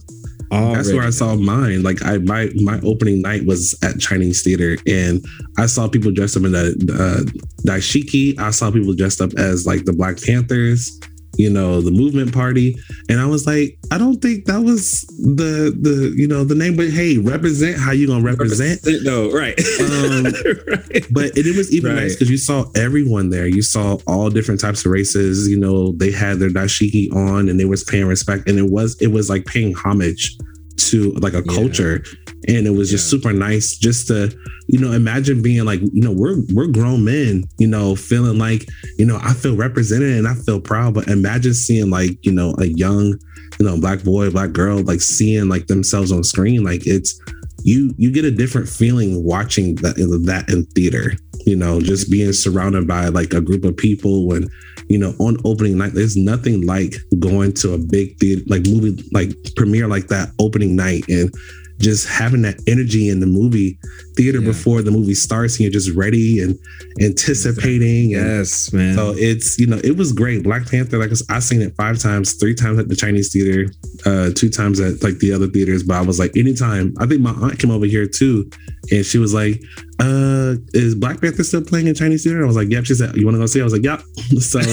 [0.50, 1.82] That's where I saw mine.
[1.82, 5.24] Like I my my opening night was at Chinese theater, and
[5.58, 7.30] I saw people dressed up in the uh,
[7.66, 8.38] dashiki.
[8.38, 10.98] I saw people dressed up as like the Black Panthers.
[11.38, 12.76] You know the movement party,
[13.08, 16.76] and I was like, I don't think that was the the you know the name,
[16.76, 18.80] but hey, represent how you gonna represent.
[19.04, 19.58] No, right.
[19.80, 20.24] Um,
[20.66, 21.06] right.
[21.12, 23.46] But it, it was even nice because you saw everyone there.
[23.46, 25.48] You saw all different types of races.
[25.48, 29.00] You know, they had their dashiki on, and they was paying respect, and it was
[29.00, 30.36] it was like paying homage
[30.78, 31.54] to like a Yeah.
[31.54, 32.04] culture,
[32.48, 33.18] and it was just Yeah.
[33.18, 34.34] super nice just to
[34.68, 38.66] you know imagine being like you know we're we're grown men, you know, feeling like
[38.98, 42.54] you know I feel represented and I feel proud, but imagine seeing like you know
[42.58, 43.18] a young
[43.58, 47.18] you know black boy, black girl like seeing like themselves on screen, like it's
[47.64, 51.12] you you get a different feeling watching that that in theater
[51.44, 54.48] you know just being surrounded by like a group of people and
[54.88, 59.04] you know, on opening night, there's nothing like going to a big theater, like movie,
[59.12, 61.32] like premiere like that opening night and
[61.78, 63.78] just having that energy in the movie
[64.16, 64.46] theater yeah.
[64.46, 66.58] before the movie starts and you're just ready and
[67.00, 68.10] anticipating.
[68.10, 68.94] Yes, man.
[68.94, 70.42] So it's, you know, it was great.
[70.42, 73.70] Black Panther, like I seen it five times, three times at the Chinese theater,
[74.04, 75.82] uh, two times at like the other theaters.
[75.82, 78.50] But I was like, anytime, I think my aunt came over here too.
[78.90, 79.60] And she was like,
[80.00, 82.44] uh, is Black Panther still playing in Chinese theater?
[82.44, 82.84] I was like, yep.
[82.84, 83.58] She said, you want to go see?
[83.58, 83.62] It?
[83.62, 84.00] I was like, yep.
[84.38, 84.58] So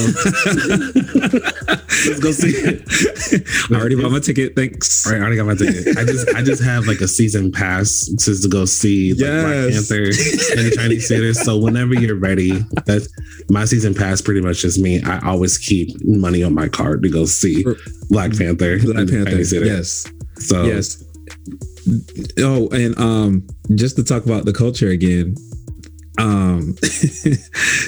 [2.06, 2.82] let's go see it.
[3.70, 4.54] I already bought my ticket.
[4.54, 5.04] Thanks.
[5.06, 5.98] All right, I already got my ticket.
[5.98, 9.42] I just, I just have like a season pass just to go see like, yes.
[9.42, 11.34] Black Panther in the Chinese theater.
[11.34, 13.08] So whenever you're ready, that's
[13.50, 14.20] my season pass.
[14.20, 15.02] Pretty much just me.
[15.02, 17.64] I always keep money on my card to go see
[18.10, 18.78] Black Panther.
[18.78, 19.40] Black Panther.
[19.40, 20.06] Yes.
[20.38, 21.02] So yes.
[22.38, 25.36] Oh, and um, just to talk about the culture again,
[26.18, 26.76] um,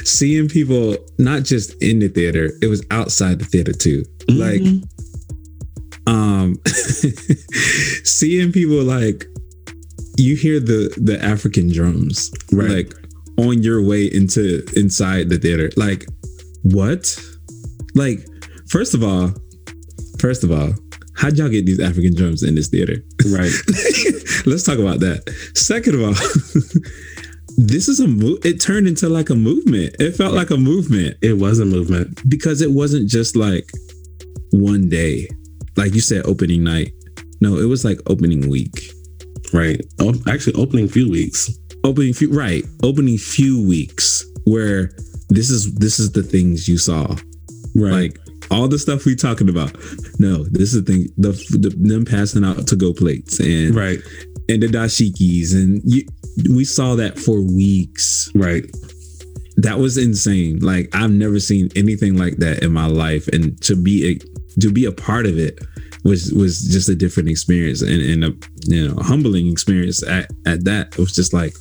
[0.05, 4.05] seeing people not just in the theater, it was outside the theater too.
[4.29, 4.41] Mm-hmm.
[4.41, 4.85] Like,
[6.07, 6.57] um,
[8.05, 9.27] seeing people like
[10.17, 12.71] you hear the the African drums, right?
[12.71, 12.95] Like
[13.39, 15.71] on your way into inside the theater.
[15.77, 16.07] Like,
[16.63, 17.19] what?
[17.95, 18.27] Like,
[18.69, 19.33] first of all,
[20.19, 20.73] first of all,
[21.19, 23.03] how'd y'all get these African drums in this theater?
[23.27, 23.53] Right.
[24.47, 25.25] Let's talk about that.
[25.55, 26.15] Second of all,
[27.59, 28.39] this is a move.
[28.45, 29.97] It turned into like a movement.
[29.99, 31.17] It felt like a movement.
[31.21, 33.69] It was a movement because it wasn't just like
[34.53, 35.29] one day,
[35.77, 36.93] like you said, opening night.
[37.41, 38.93] No, it was like opening week.
[39.53, 39.81] Right.
[40.01, 41.51] Oh, actually, opening few weeks.
[41.85, 42.33] Opening few.
[42.33, 42.65] Right.
[42.85, 44.93] Opening few weeks where
[45.31, 47.17] this is this is the things you saw.
[47.75, 48.13] Right.
[48.13, 48.19] Like
[48.51, 49.73] all the stuff we talking about.
[50.19, 51.09] No, this is the thing.
[51.17, 53.99] The, the them passing out to go plates and right
[54.49, 56.05] and the dashikis and you,
[56.55, 58.31] we saw that for weeks.
[58.35, 58.65] Right.
[59.57, 60.61] That was insane.
[60.61, 64.73] Like I've never seen anything like that in my life, and to be a, to
[64.73, 65.59] be a part of it
[66.05, 68.33] was was just a different experience and, and a
[68.67, 70.93] you know humbling experience at, at that.
[70.93, 71.55] It was just like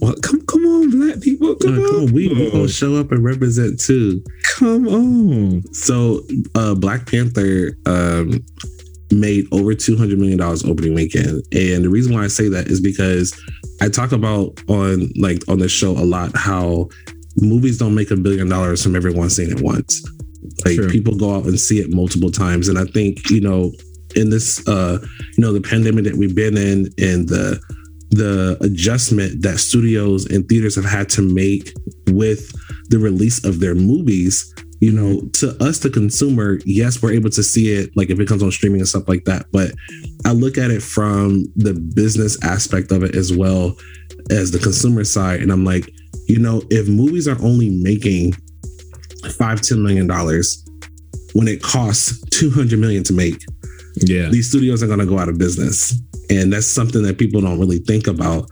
[0.00, 2.12] well, come come on, black people, come, come on.
[2.12, 4.22] We, we gonna show up and represent too.
[4.56, 5.62] Come on.
[5.74, 6.22] So,
[6.54, 8.44] uh, Black Panther um,
[9.10, 12.68] made over two hundred million dollars opening weekend, and the reason why I say that
[12.68, 13.32] is because
[13.80, 16.88] I talk about on like on the show a lot how
[17.36, 20.02] movies don't make a billion dollars from everyone seeing it once.
[20.64, 20.88] Like True.
[20.88, 23.72] people go out and see it multiple times, and I think you know
[24.16, 24.98] in this uh
[25.36, 27.60] you know the pandemic that we've been in and the
[28.10, 31.72] the adjustment that studios and theaters have had to make
[32.08, 32.50] with
[32.88, 37.42] the release of their movies you know to us the consumer yes we're able to
[37.42, 39.72] see it like if it comes on streaming and stuff like that but
[40.24, 43.76] i look at it from the business aspect of it as well
[44.30, 45.90] as the consumer side and i'm like
[46.28, 48.32] you know if movies are only making
[49.36, 50.64] five ten million dollars
[51.34, 53.42] when it costs 200 million to make
[53.96, 54.28] yeah.
[54.28, 57.58] these studios are going to go out of business and that's something that people don't
[57.58, 58.48] really think about.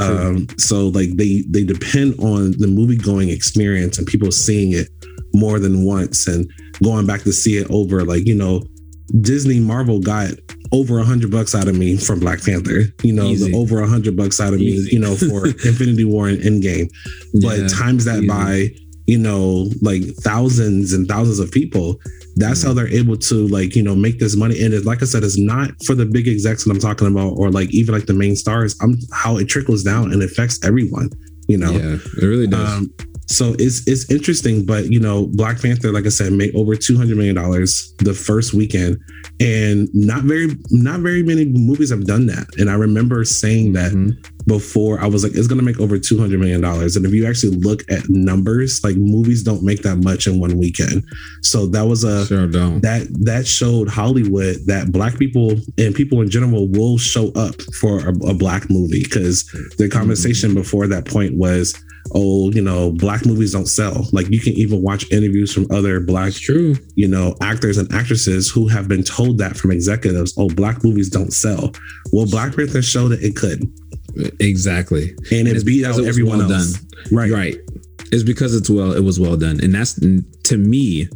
[0.00, 4.88] Um, so like they they depend on the movie going experience and people seeing it
[5.32, 6.50] more than once and
[6.82, 8.62] going back to see it over like you know
[9.20, 10.30] disney marvel got
[10.72, 12.82] over a hundred bucks out of me from black panther.
[13.02, 14.86] You know the over a hundred bucks out of Easy.
[14.86, 16.90] me you know for infinity war and endgame.
[17.42, 18.68] But yeah, times that by
[19.10, 22.00] you know like thousands and thousands of people
[22.36, 24.62] that's how they're able to like you know make this money.
[24.62, 27.30] And it, like i said it's not for the big execs that i'm talking about
[27.30, 28.76] or like even like the main stars.
[28.80, 31.10] I'm how it trickles down and affects everyone
[31.48, 31.72] you know?
[31.72, 32.78] Yeah it really does.
[32.78, 32.94] Um,
[33.30, 36.96] so it's it's interesting, but you know, Black Panther, like I said, made over two
[36.96, 38.98] hundred million dollars the first weekend,
[39.38, 42.48] and not very not very many movies have done that.
[42.58, 44.18] And I remember saying that mm-hmm.
[44.48, 44.98] before.
[45.00, 46.96] I was like, it's gonna make over two hundred million dollars.
[46.96, 50.58] And if you actually look at numbers, like movies don't make that much in one
[50.58, 51.04] weekend.
[51.42, 56.30] So that was a sure that that showed Hollywood that Black people and people in
[56.30, 59.44] general will show up for a, a Black movie because
[59.78, 60.58] the conversation mm-hmm.
[60.58, 61.80] before that point was
[62.12, 64.06] oh, you know, black movies don't sell.
[64.12, 68.48] Like you can even watch interviews from other black, true, you know, actors and actresses
[68.48, 70.34] who have been told that from executives.
[70.36, 71.72] Oh, black movies don't sell.
[72.12, 73.62] Well, Black Panther showed that it could.
[74.40, 76.72] Exactly, and it beat out everyone well else.
[76.72, 76.88] Done.
[77.12, 77.56] Right, right.
[78.12, 81.08] It's because it's well, it was well done, and that's to me.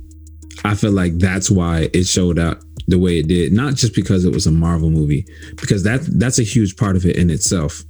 [0.65, 3.53] I feel like that's why it showed out the way it did.
[3.53, 5.27] Not just because it was a Marvel movie,
[5.57, 7.83] because that that's a huge part of it in itself,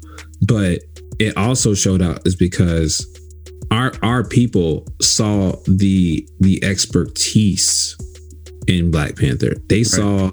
[0.47, 0.81] but
[1.19, 3.07] it also showed out is because
[3.71, 7.97] our our people saw the the expertise
[8.67, 9.55] in Black Panther.
[9.69, 9.87] They right.
[9.87, 10.31] saw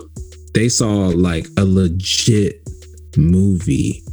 [0.53, 2.61] they saw like a legit
[3.17, 4.03] movie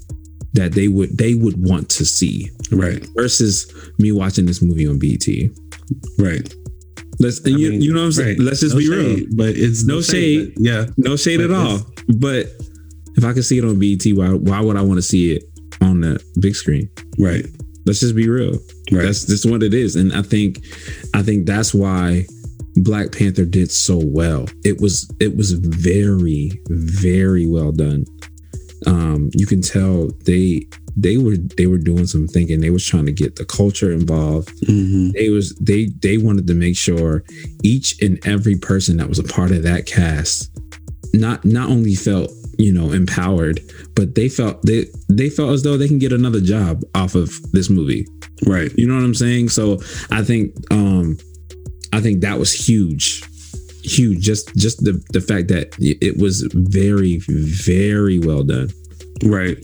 [0.55, 2.51] that they would they would want to see.
[2.71, 3.07] Right.
[3.17, 5.27] Versus me watching this movie on BET.
[6.19, 6.53] Right.
[7.21, 8.29] Let's you, mean, you know what I'm saying.
[8.39, 8.47] right.
[8.47, 9.27] Let's just No be real.
[9.37, 10.53] but it's No shade.
[10.55, 11.81] but yeah, No shade But at all.
[12.19, 12.47] But
[13.17, 15.43] if I could see it on BET, why why would I want to see it
[15.89, 16.89] on the big screen?
[17.19, 17.45] right,
[17.87, 18.53] Let's just be real.
[18.93, 19.03] right.
[19.07, 19.97] That's just what it is.
[19.97, 20.59] And I think
[21.15, 22.27] I think that's why
[22.77, 24.47] Black Panther did so well.
[24.65, 28.05] It was it was very, very well done.
[28.87, 30.67] Um, you can tell they
[30.97, 32.61] they were they were doing some thinking.
[32.61, 34.51] They was trying to get the culture involved.
[34.67, 35.13] Mhm.
[35.15, 37.25] They was they they wanted to make sure
[37.65, 40.51] each and every person that was a part of that cast
[41.15, 43.61] not not only felt you know empowered,
[43.95, 47.31] but they felt they they felt as though they can get another job off of
[47.53, 48.07] this movie.
[48.47, 48.71] right.
[48.77, 49.49] You know what I'm saying?
[49.49, 49.79] So
[50.11, 51.17] I think um
[51.93, 53.25] I think that was huge.
[53.83, 54.21] Huge.
[54.21, 58.69] Just just the the fact that it was very, very well done.
[59.25, 59.57] Right.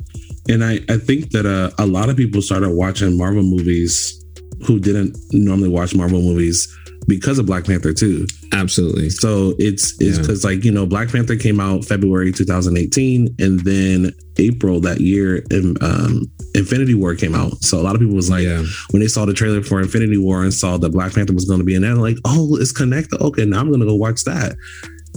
[0.49, 4.22] And I, I think that uh, a lot of people started watching Marvel movies
[4.66, 6.68] who didn't normally watch Marvel movies
[7.07, 8.26] because of Black Panther too.
[8.52, 9.11] Absolutely.
[9.11, 10.20] So it's it's Yeah.
[10.22, 15.44] because like you know Black Panther came out February 2018, and then April that year,
[15.50, 16.22] and, um,
[16.55, 17.62] Infinity War came out.
[17.62, 18.64] So a lot of people was like yeah.
[18.90, 21.61] when they saw the trailer for Infinity War and saw that Black Panther was going
[21.61, 23.20] to be in there, like oh it's connected.
[23.20, 24.57] Okay, now I'm going to go watch that.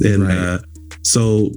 [0.02, 0.38] And Right.
[0.38, 0.60] uh,
[1.04, 1.52] so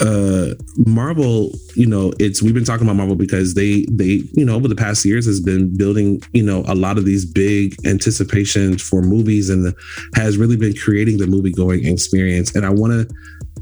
[0.00, 4.54] uh Marvel, you know, it's we've been talking about Marvel because they they, you know,
[4.54, 8.82] over the past years has been building, you know, a lot of these big anticipations
[8.82, 9.74] for movies and
[10.14, 12.54] has really been creating the movie going experience.
[12.54, 13.14] And I want to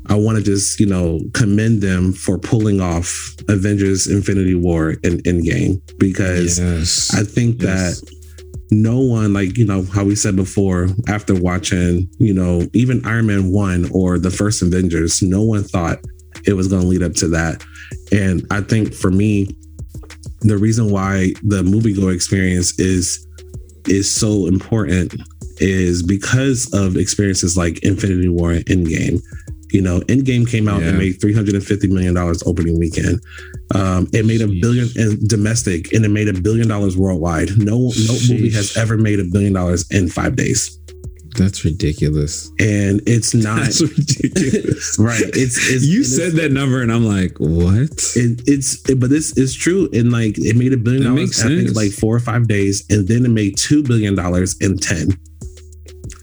[0.08, 3.12] I want to just, you know, commend them for pulling off
[3.48, 7.12] Avengers Infinity War and Endgame because Yes.
[7.14, 8.00] I think Yes.
[8.00, 8.10] that
[8.70, 13.26] no one, like, you know, how we said before, after watching, you know, even Iron
[13.26, 15.98] Man 1 or the first Avengers, no one thought
[16.46, 17.64] it was going to lead up to that.
[18.12, 19.56] And I think for me,
[20.40, 23.26] the reason why the moviegoer experience is
[23.88, 25.14] is so important
[25.58, 29.22] is because of experiences like Infinity War and Endgame.
[29.70, 33.20] You know, Endgame came out and made three hundred and fifty million dollars opening weekend.
[33.74, 37.50] Um, it made a billion in domestic, and it made a billion dollars worldwide.
[37.58, 40.78] No, no movie has ever made a billion dollars in five days,
[41.36, 42.48] That's ridiculous.
[42.58, 44.96] and it's not That's ridiculous.
[45.00, 45.20] right.
[45.22, 47.90] It's, it's you and it's- said that number and I'm like, what?
[48.16, 51.42] It, it's it, but this is true and like it made a billion That dollars
[51.42, 54.76] I think like four or five days and then it made two billion dollars in
[54.78, 55.08] 10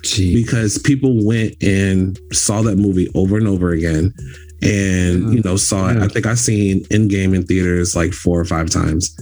[0.04, 0.34] Gee.
[0.44, 4.14] because people went and saw that movie over and over again
[4.62, 8.46] and you know saw it i think i seen Endgame in theaters like four or
[8.46, 9.16] five times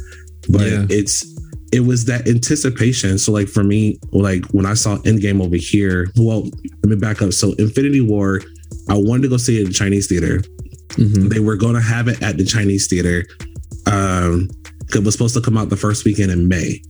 [0.50, 0.86] but Yeah.
[0.90, 1.31] it's
[1.72, 6.08] it was that anticipation so like for me like when i saw Endgame over here
[6.18, 6.44] well
[6.84, 8.42] let me back up so infinity war
[8.90, 10.42] i wanted to go see it in chinese theater
[10.98, 11.30] Mhm.
[11.30, 13.26] they were going to have it at the Chinese theater.
[13.86, 14.50] Um,
[14.94, 16.82] it was supposed to come out the first weekend in May,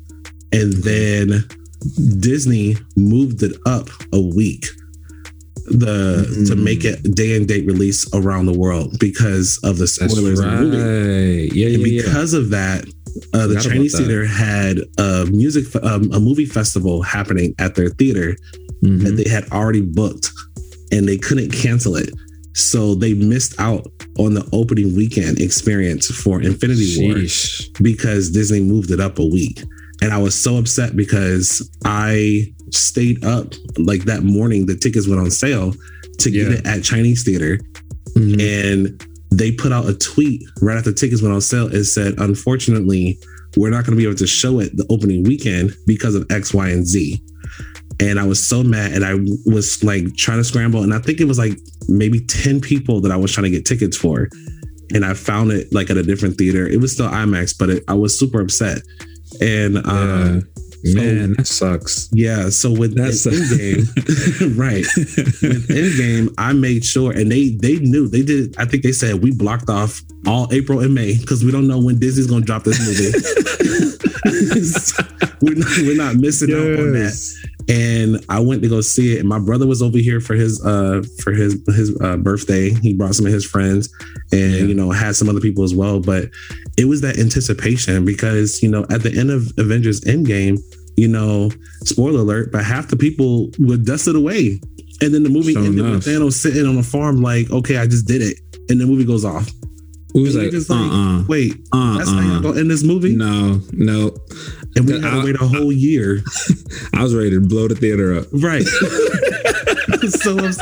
[0.52, 1.44] and then
[2.20, 4.66] Disney moved it up a week
[5.68, 6.64] the to Mm.
[6.64, 10.64] make it day and date release around the world because of the spoilers the right.
[10.64, 12.02] Yeah, And yeah, yeah.
[12.02, 12.86] because of that,
[13.34, 18.36] uh, the Chinese theater had a music, um, a movie festival happening at their theater
[18.84, 19.04] Mhm.
[19.04, 20.32] that they had already booked
[20.92, 22.10] and they couldn't cancel it.
[22.54, 23.88] So they missed out
[24.18, 27.18] on the opening weekend experience for Infinity War
[27.82, 29.62] because Disney moved it up a week.
[30.02, 35.22] And I was so upset because I stayed up like that morning, the tickets went
[35.22, 35.76] on sale
[36.20, 36.54] to get Yeah.
[36.58, 37.60] it at Chinese Theater.
[38.18, 38.42] Mhm.
[38.42, 41.74] And they put out a tweet right after tickets went on sale.
[41.74, 43.18] It said, unfortunately,
[43.58, 46.54] we're not going to be able to show it the opening weekend because of X,
[46.54, 47.22] Y, and Z.
[48.00, 49.14] And I was so mad and I
[49.46, 50.84] was like trying to scramble.
[50.84, 51.54] And I think it was like
[51.88, 54.28] maybe 10 people that I was trying to get tickets for.
[54.94, 56.68] And I found it like at a different theater.
[56.68, 58.82] It was still IMAX, but it, I was super upset.
[59.40, 60.44] And um,
[60.84, 62.10] Man, that sucks.
[62.12, 63.86] yeah, so with That's- Endgame,
[64.58, 64.86] right?
[65.42, 68.56] With Endgame, I made sure, and they they knew they did.
[68.58, 71.80] I think they said we blocked off all April and May because we don't know
[71.80, 73.12] when Disney's going to drop this movie.
[75.42, 77.14] we're not we're not missing out on that.
[77.70, 80.64] And I went to go see it, and my brother was over here for his
[80.66, 82.70] uh for his his uh, birthday.
[82.72, 83.90] He brought some of his friends,
[84.32, 84.64] and Yeah.
[84.64, 86.00] you know had some other people as well.
[86.00, 86.30] But
[86.78, 90.60] it was that anticipation because you know at the end of Avengers Endgame,
[90.98, 91.52] you know,
[91.84, 94.60] spoiler alert, but half the people were dusted away.
[95.04, 96.06] And then the movie Sure ended enough.
[96.06, 98.38] with Thanos sitting on a farm, like, okay, I just did it.
[98.70, 99.50] And the movie goes off.
[100.14, 101.24] Was And like, uh-uh.
[101.28, 103.16] Wait, uh that's how y'all gonna end this movie?
[103.16, 104.12] No, no.
[104.76, 106.22] And we had to wait a whole year.
[106.94, 108.26] I was ready to blow the theater up.
[108.32, 108.64] Right.
[110.10, 110.60] so I was,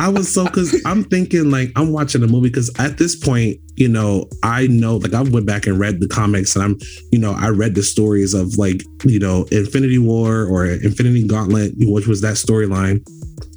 [0.00, 3.58] I was so because I'm thinking like I'm watching a movie because at this point,
[3.76, 6.78] you know, I know like I went back and read the comics and I'm,
[7.12, 11.72] you know, I read the stories of like, you know, Infinity War or Infinity Gauntlet,
[11.76, 13.06] which was that storyline.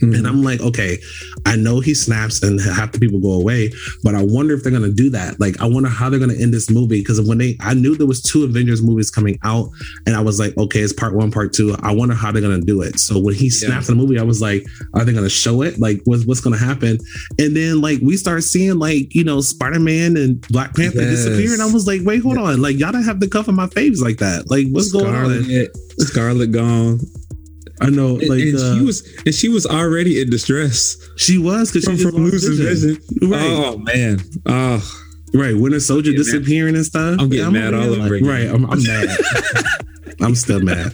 [0.01, 0.13] Mm-hmm.
[0.13, 0.97] And I'm like, okay,
[1.45, 3.71] I know he snaps and half the people go away,
[4.03, 5.39] but I wonder if they're gonna do that.
[5.39, 8.07] Like, I wonder how they're gonna end this movie because when they, I knew there
[8.07, 9.69] was two Avengers movies coming out,
[10.05, 11.75] and I was like, okay, it's part one, part two.
[11.81, 12.99] I wonder how they're gonna do it.
[12.99, 13.93] So when he snaps yeah.
[13.93, 15.79] in the movie, I was like, are they gonna show it?
[15.79, 16.99] Like, what's what's gonna happen?
[17.37, 21.25] And then like we start seeing like you know Spider Man and Black Panther yes.
[21.25, 23.55] disappear, and I was like, wait, hold on, like y'all don't have the cuff of
[23.55, 24.49] my faves like that.
[24.49, 26.05] Like, what's Scarlet, going on?
[26.05, 26.99] Scarlet gone.
[27.81, 30.97] I know, like and, uh, she was, and she was already in distress.
[31.17, 32.95] She was because she from, losing vision.
[32.95, 33.29] vision.
[33.29, 33.41] Right.
[33.41, 34.19] Oh man.
[34.45, 34.95] Oh.
[35.33, 35.53] Right.
[35.53, 36.77] When Winter Soldier disappearing mad.
[36.77, 37.19] and stuff.
[37.19, 38.19] I'm getting yeah, mad I'm all over.
[38.19, 38.49] Like, right.
[38.49, 39.17] I'm, I'm mad.
[40.21, 40.93] I'm still mad.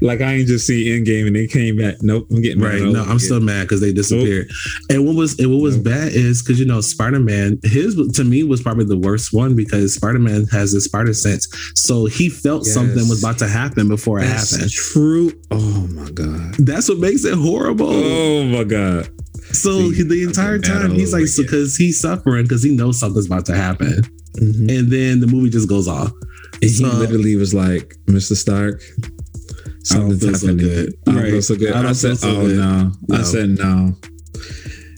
[0.00, 1.96] Like I ain't just see Endgame and they came back.
[2.02, 2.82] Nope, I'm getting right.
[2.82, 4.48] No, I'm still mad because they disappeared.
[4.48, 4.96] Nope.
[4.96, 5.84] And what was and what was nope.
[5.84, 9.54] bad is because you know Spider Man, his to me was probably the worst one
[9.54, 12.74] because Spider Man has a spider sense, so he felt yes.
[12.74, 14.72] something was about to happen before That's it happened.
[14.72, 15.32] True.
[15.50, 16.54] Oh my god.
[16.58, 17.88] That's what makes it horrible.
[17.90, 19.08] Oh my god.
[19.52, 23.26] So See, the entire time he's like, because so, he's suffering because he knows something's
[23.26, 24.02] about to happen,
[24.36, 24.70] mm-hmm.
[24.70, 26.10] and then the movie just goes off.
[26.62, 28.36] And so, he literally was like, "Mr.
[28.36, 28.82] Stark,
[29.84, 30.34] something's happening.
[30.36, 30.94] Oh, so good.
[31.06, 31.30] I don't right.
[31.30, 31.72] feel so good.
[31.72, 32.46] I, I said, so oh.
[32.46, 32.92] No.
[33.08, 33.16] no.
[33.16, 33.94] I said no.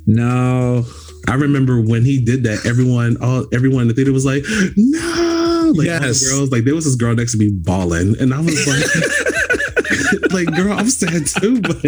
[0.06, 0.84] No.
[1.28, 4.44] I remember when he did that, everyone, all everyone in the theater was like,
[4.76, 5.72] no.
[5.74, 6.28] Like yes.
[6.28, 8.14] girls, like there was this girl next to me bawling.
[8.20, 11.82] And I was like, like, girl, I'm sad too, but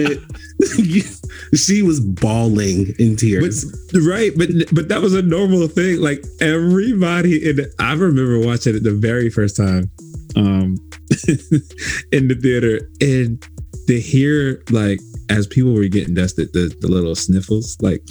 [1.59, 3.65] she was bawling in tears.
[3.93, 6.01] But, right, but but that was a normal thing.
[6.01, 9.91] Like everybody in I remember watching it the very first time.
[10.37, 10.77] Um
[12.13, 12.89] in the theater.
[13.01, 13.45] And
[13.87, 15.01] to hear like
[15.31, 18.03] as people were getting dusted the, the little sniffles like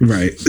[0.00, 0.32] right.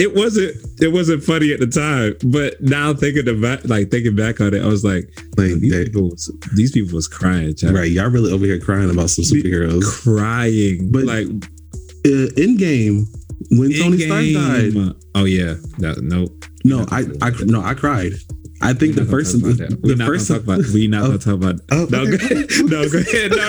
[0.00, 4.40] It wasn't it wasn't funny at the time but now thinking about like thinking back
[4.40, 7.74] on it i was like, like these, people was, these people was crying child.
[7.74, 7.90] right.
[7.90, 9.82] Y'all really over here crying about some superheroes.
[10.04, 10.90] crying.
[10.92, 13.06] But like uh, Endgame
[13.50, 14.94] when Tony Stark died.
[15.14, 16.44] Oh yeah, no, nope.
[16.64, 18.12] No, I, I, no, I cried.
[18.60, 21.18] I think the first, the, the first, talk about, we not gonna oh.
[21.18, 21.60] talk about.
[21.70, 22.18] Oh, no, okay.
[22.18, 22.50] go ahead.
[22.66, 23.30] no, go ahead.
[23.30, 23.48] No,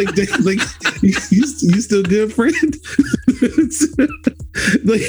[0.00, 0.60] like, like,
[1.02, 2.54] you, you still good, friend?
[4.84, 5.00] like,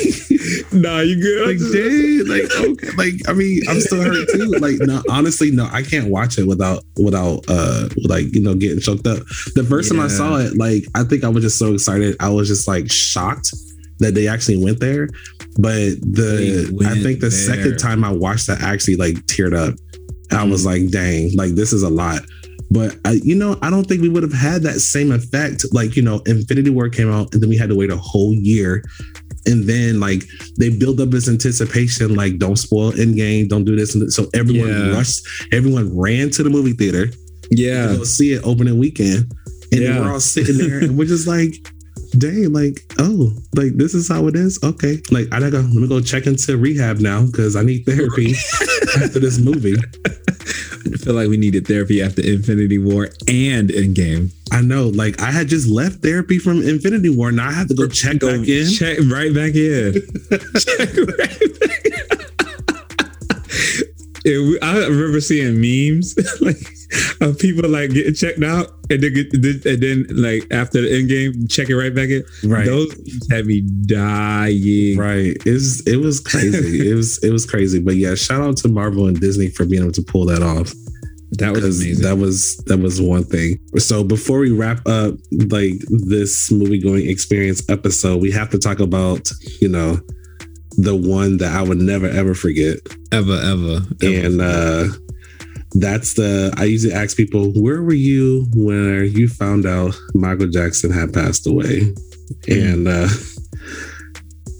[0.72, 1.48] nah, you good?
[1.48, 4.52] Like, dang, like, okay, like, I mean, I'm still hurt too.
[4.60, 8.80] Like, no, honestly, no, I can't watch it without, without, uh, like, you know, getting
[8.80, 9.20] choked up.
[9.56, 9.98] The first yeah.
[9.98, 12.16] time I saw it, like, I think I was just so excited.
[12.20, 13.52] I was just like shocked
[14.02, 15.08] that they actually went there.
[15.58, 17.32] But the I think the there.
[17.32, 19.76] second time I watched that, I actually like teared up.
[20.32, 22.22] I was like, dang, like this is a lot.
[22.72, 25.66] But I, you know, I don't think we would have had that same effect.
[25.74, 28.34] Like, you know, Infinity War came out and then we had to wait a whole
[28.34, 28.82] year.
[29.46, 30.24] And then like
[30.58, 33.96] they build up this anticipation, like don't spoil Endgame, don't do this.
[33.96, 34.92] And so everyone yeah.
[34.92, 37.08] rushed, everyone ran to the movie theater.
[37.50, 37.88] Yeah.
[37.88, 39.32] To go see it opening weekend.
[39.72, 40.00] And yeah.
[40.00, 41.54] we're all sitting there and we're just like,
[42.18, 44.60] dang, like, oh, like this is how it is.
[44.64, 45.02] Okay.
[45.12, 48.34] Like I gotta go, let me go check into rehab now because I need therapy
[49.02, 49.76] after this movie.
[51.00, 54.32] Feel like we needed therapy after Infinity War and Endgame.
[54.52, 54.88] I know.
[54.89, 57.32] Like I had just left therapy from Infinity War.
[57.32, 58.70] Now I have to go check go back in.
[58.70, 59.94] Check right back in.
[60.58, 62.31] check right back in.
[64.26, 66.57] I remember seeing memes like
[67.22, 69.15] of people like getting checked out and then,
[69.65, 72.24] and then like after the Endgame, check it right back in.
[72.43, 72.65] Right.
[72.65, 72.93] Those
[73.32, 74.97] had me dying.
[74.97, 75.36] Right.
[75.45, 76.89] It's it was crazy.
[76.91, 77.80] it was it was crazy.
[77.80, 80.72] But yeah, shout out to Marvel and Disney for being able to pull that off.
[81.39, 82.03] That was amazing.
[82.03, 83.57] That was that was one thing.
[83.78, 85.15] So before we wrap up
[85.49, 89.97] like this movie going experience episode, we have to talk about, you know,
[90.82, 92.78] the one that I would never ever forget.
[93.12, 93.82] Ever, ever.
[94.04, 94.28] ever.
[94.28, 94.88] And uh
[95.74, 100.92] that's the I usually ask people, where were you when you found out Michael Jackson
[100.92, 101.94] had passed away?
[102.48, 103.08] And uh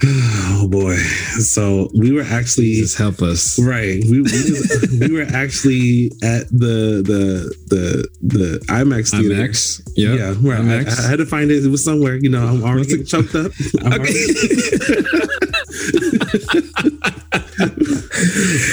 [0.04, 0.96] oh boy.
[0.96, 3.60] So we were actually just help us.
[3.60, 4.04] Right.
[4.10, 4.62] We we,
[5.00, 9.36] we were actually at the the the the IMAX theater.
[9.36, 9.82] IMAX.
[9.96, 10.20] Yep.
[10.20, 10.34] Yeah.
[10.36, 11.00] Where IMAX.
[11.00, 11.66] I, I, had to find it.
[11.66, 13.52] It was somewhere, you know, I'm already choked up.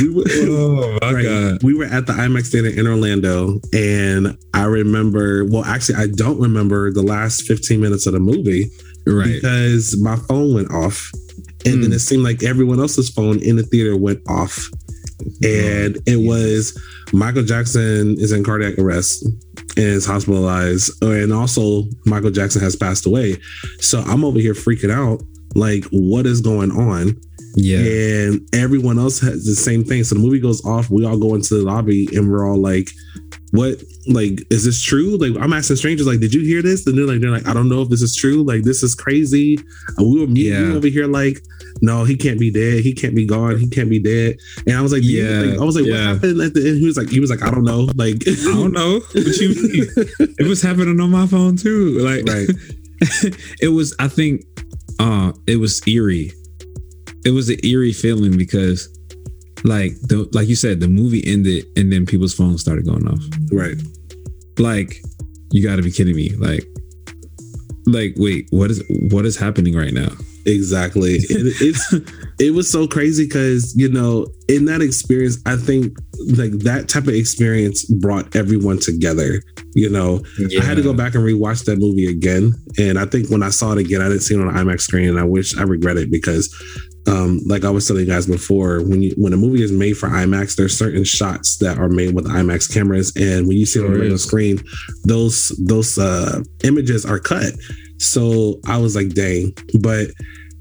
[0.01, 1.63] we were, oh my right, god!
[1.63, 5.45] We were at the IMAX theater in Orlando, and I remember.
[5.45, 8.71] Well, actually, I don't remember the last 15 minutes of the movie,
[9.07, 9.27] right?
[9.27, 11.11] Because my phone went off,
[11.65, 11.83] and mm.
[11.83, 11.93] then hmm.
[11.93, 14.71] it seemed like everyone else's phone in the theater went off.
[15.43, 16.81] and it was
[17.13, 19.27] Michael Jackson is in cardiac arrest
[19.77, 23.37] and is hospitalized, and also Michael Jackson has passed away.
[23.81, 25.23] So I'm over here freaking out,
[25.55, 27.21] like what is going on?
[27.59, 27.79] Yeah.
[28.29, 30.05] And everyone else has the same thing.
[30.05, 30.91] So the movie goes off.
[30.91, 32.89] We all go into the lobby and we're all like,
[33.53, 36.97] what like is this true like i'm asking strangers like did you hear this and
[36.99, 39.57] they're like they're like i don't know if this is true like this is crazy
[39.97, 40.77] and we were meeting Yeah.
[40.77, 41.41] over here like
[41.81, 44.37] no he can't be dead he can't be gone he can't be dead
[44.67, 46.79] and i was like yeah Yeah, like, i was like what happened at the end
[46.79, 49.55] he was like he was like i don't know like I don't know what you
[50.39, 51.99] it was happening on my phone too.
[52.01, 52.49] Like, right
[53.63, 53.95] it was.
[53.99, 54.43] I think,
[54.99, 56.33] uh, it was eerie.
[57.29, 58.89] It was an eerie feeling because,
[59.62, 63.20] like, the like you said, the movie ended and then people's phones started going off.
[63.53, 63.76] right
[64.59, 65.03] Like,
[65.53, 66.31] you got to be kidding me.
[66.31, 66.64] Like,
[67.85, 70.09] like, wait, what is what is happening right now?
[70.47, 71.16] Exactly.
[71.16, 71.95] It, it's
[72.41, 75.99] it was so crazy because you know in that experience, I think
[76.37, 79.43] like that type of experience brought everyone together.
[79.74, 80.22] You know,
[80.59, 83.51] I had to go back and rewatch that movie again, and I think when I
[83.51, 85.62] saw it again, I didn't see it on an IMAX screen, and I wish I
[85.62, 86.49] regret it because.
[87.09, 89.97] Um, like I was telling you guys before, when you when a movie is made
[89.97, 93.81] for IMAX, there's certain shots that are made with IMAX cameras, and when you see
[93.81, 94.25] it on regular is.
[94.25, 94.59] screen,
[95.05, 97.53] those those uh, images are cut.
[97.99, 99.55] So I was like, dang.
[99.81, 100.09] But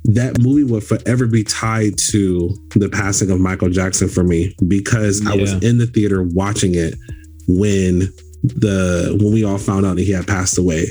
[0.06, 5.26] that movie will forever be tied to the passing of Michael Jackson for me because
[5.28, 6.95] I was in the theater watching it
[7.50, 8.08] when
[8.43, 10.86] the when we all found out that he had passed away.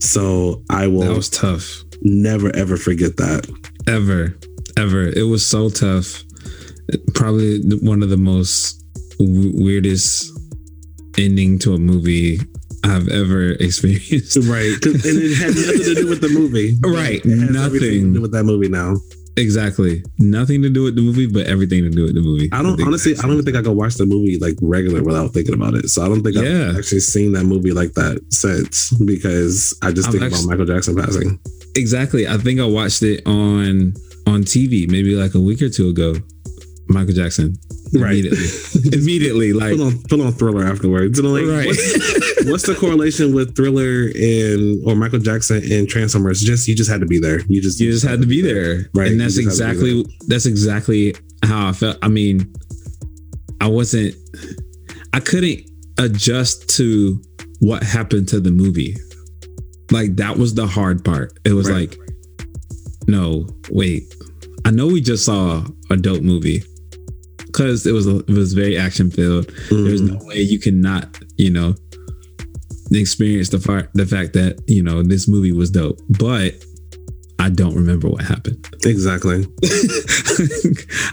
[0.00, 1.84] So I will That was tough.
[2.02, 3.46] never ever forget that.
[3.86, 4.36] ever
[4.80, 6.08] ever it was so tough
[7.14, 8.82] probably one of the most
[9.18, 10.30] w- weirdest
[11.18, 12.38] ending to a movie
[12.84, 16.76] i've ever experienced Right, And it had nothing to do with the movie.
[16.82, 18.12] Right, It has everything nothing.
[18.12, 18.96] to do with that movie now.
[19.36, 22.62] exactly nothing to do with the movie but everything to do with the movie I
[22.62, 23.12] don't think honestly.
[23.18, 25.88] I don't even think I could watch the movie like regular without thinking about it.
[25.88, 26.70] So I don't think Yeah.
[26.70, 30.50] I've actually seen that movie like that since because I just I've think actually- about
[30.58, 31.38] Michael Jackson passing.
[31.76, 33.94] exactly i think i watched it on
[34.30, 36.14] on tv maybe like a week or two ago
[36.88, 37.54] michael jackson
[37.92, 38.24] Right.
[38.24, 41.20] immediately immediately like Put on put on Thriller afterwards.
[41.22, 41.66] Like, Right.
[41.66, 46.40] what's, what's the correlation with Thriller and or Michael Jackson and Transformers?
[46.40, 47.40] Just you just had to be there.
[47.48, 49.82] You just you just had to be there Right, and that's you just had to
[49.82, 52.52] be exactly that's exactly how i felt i mean
[53.60, 54.14] i wasn't
[55.12, 55.62] i couldn't
[55.98, 57.20] adjust to
[57.58, 58.94] what happened to the movie
[59.90, 61.90] like that was the hard part it was Right.
[61.90, 61.98] like
[63.10, 64.02] no wait.
[64.64, 66.62] I know we just saw a dope movie
[67.46, 70.08] because it was it was very action filled there's Mhm.
[70.20, 71.74] no way you cannot you know
[72.92, 75.98] experience the fact the fact that you know this movie was dope.
[76.18, 76.54] But
[77.38, 78.62] i don't remember what happened.
[78.84, 79.46] Exactly.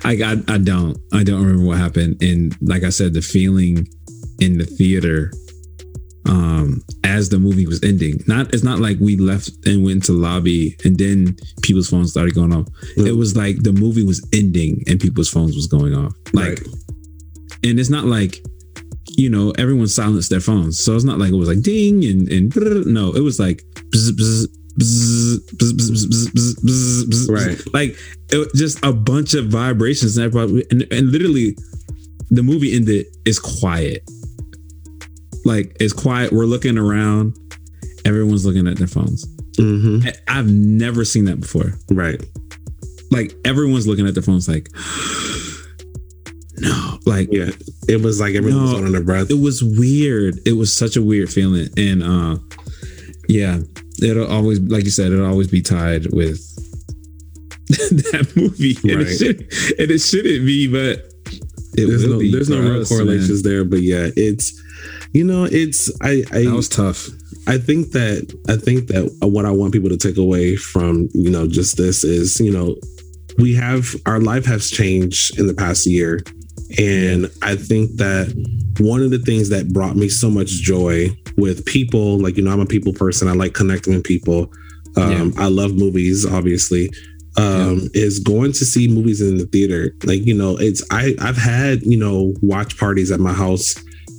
[0.04, 2.22] I, I i don't i don't remember what happened.
[2.22, 3.88] And like i said the feeling
[4.40, 5.32] in the theater
[6.28, 10.12] um as the movie was ending not it's not like we left and went to
[10.12, 12.66] lobby and then people's phones started going off
[12.98, 13.08] mm.
[13.08, 16.68] it was like the movie was ending and people's phones was going off like right.
[17.64, 18.44] and it's not like
[19.10, 22.30] you know everyone silenced their phones so it's not like it was like ding and
[22.30, 22.56] and
[22.86, 24.48] no it was like bzz, bzz,
[27.30, 27.74] right.
[27.74, 27.98] Like
[28.30, 31.58] it just a bunch of vibrations and and, and literally
[32.30, 34.04] the movie ended is quiet
[35.48, 37.36] like it's quiet we're looking around
[38.06, 39.26] everyone's looking at their phones
[39.58, 42.22] hmm I- i've never seen that before Right.
[43.12, 44.70] like everyone's looking at their phones like
[46.60, 47.52] no like Yeah.
[47.88, 48.78] It was like everyone was No.
[48.86, 49.30] on their breath.
[49.32, 50.40] it was weird.
[50.46, 51.70] It was such a weird feeling.
[51.78, 52.38] And uh
[53.30, 53.60] yeah,
[54.02, 56.40] it'll always like you said, it'll always be tied with
[57.70, 58.76] that movie.
[58.84, 59.08] And, Right.
[59.08, 59.40] it should,
[59.80, 61.06] and it shouldn't be, but
[61.78, 64.62] it There's no there's no real correlations there, but yeah, it's
[65.14, 66.44] you know, it's I I.
[66.46, 67.08] That was tough.
[67.48, 71.30] I think that I think that what I want people to take away from you
[71.30, 72.76] know just this is you know
[73.38, 76.22] we have our life has changed in the past year,
[76.78, 78.28] and I think that
[78.80, 82.52] one of the things that brought me so much joy with people, like you know,
[82.52, 83.28] I'm a people person.
[83.28, 84.52] I like connecting with people.
[84.98, 86.90] Um, I love movies, obviously.
[87.38, 89.94] Um, is going to see movies in the theater.
[90.04, 93.76] Like you know, it's I I've had you know watch parties at my house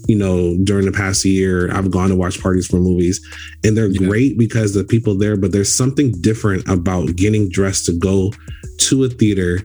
[0.09, 3.21] you know, during the past year, I've gone to watch parties for movies
[3.63, 4.09] and they're Yeah.
[4.09, 8.33] great because the people there, but there's something different about getting dressed to go
[8.79, 9.61] to a theater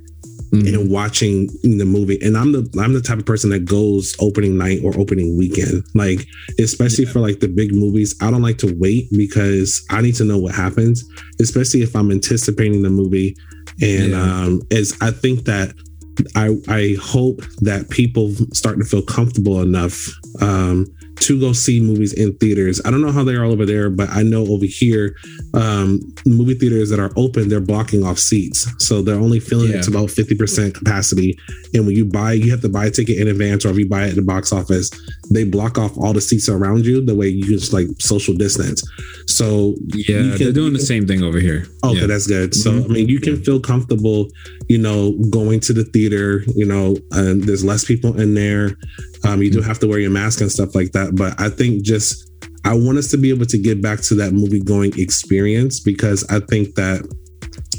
[0.52, 0.68] Mhm.
[0.68, 2.20] and watching the movie.
[2.22, 5.84] And I'm the I'm the type of person that goes opening night or opening weekend.
[5.96, 6.28] Like,
[6.60, 10.26] especially for like the big movies, I don't like to wait because I need to
[10.26, 11.04] know what happens,
[11.40, 13.36] especially if I'm anticipating the movie.
[13.82, 14.44] And Yeah.
[14.44, 15.74] um as I think that
[16.36, 19.98] I I hope that people start to feel comfortable enough
[20.42, 20.86] um,
[21.22, 22.82] to go see movies in theaters.
[22.86, 25.16] I don't know how they are all over there, but I know over here,
[25.54, 28.68] um, movie theaters that are open, they're blocking off seats.
[28.80, 29.78] So they're only filling yeah.
[29.78, 31.38] it to about 50% capacity.
[31.74, 33.88] And when you buy, you have to buy a ticket in advance, or if you
[33.88, 34.90] buy it at the box office,
[35.32, 38.84] they block off all the seats around you the way you just like social distance.
[39.28, 41.66] So yeah, can, they're doing the same thing over here.
[41.84, 42.08] Okay, yeah.
[42.08, 42.54] that's good.
[42.54, 42.92] So mm-hmm.
[42.92, 44.28] I mean, you can feel comfortable,
[44.68, 46.44] you know, going to the theater.
[46.56, 48.78] You know, and there's less people in there.
[49.26, 51.16] Um, you do have to wear your mask and stuff like that.
[51.16, 52.30] But I think just
[52.66, 56.26] I want us to be able to get back to that movie going experience because
[56.30, 57.08] I think that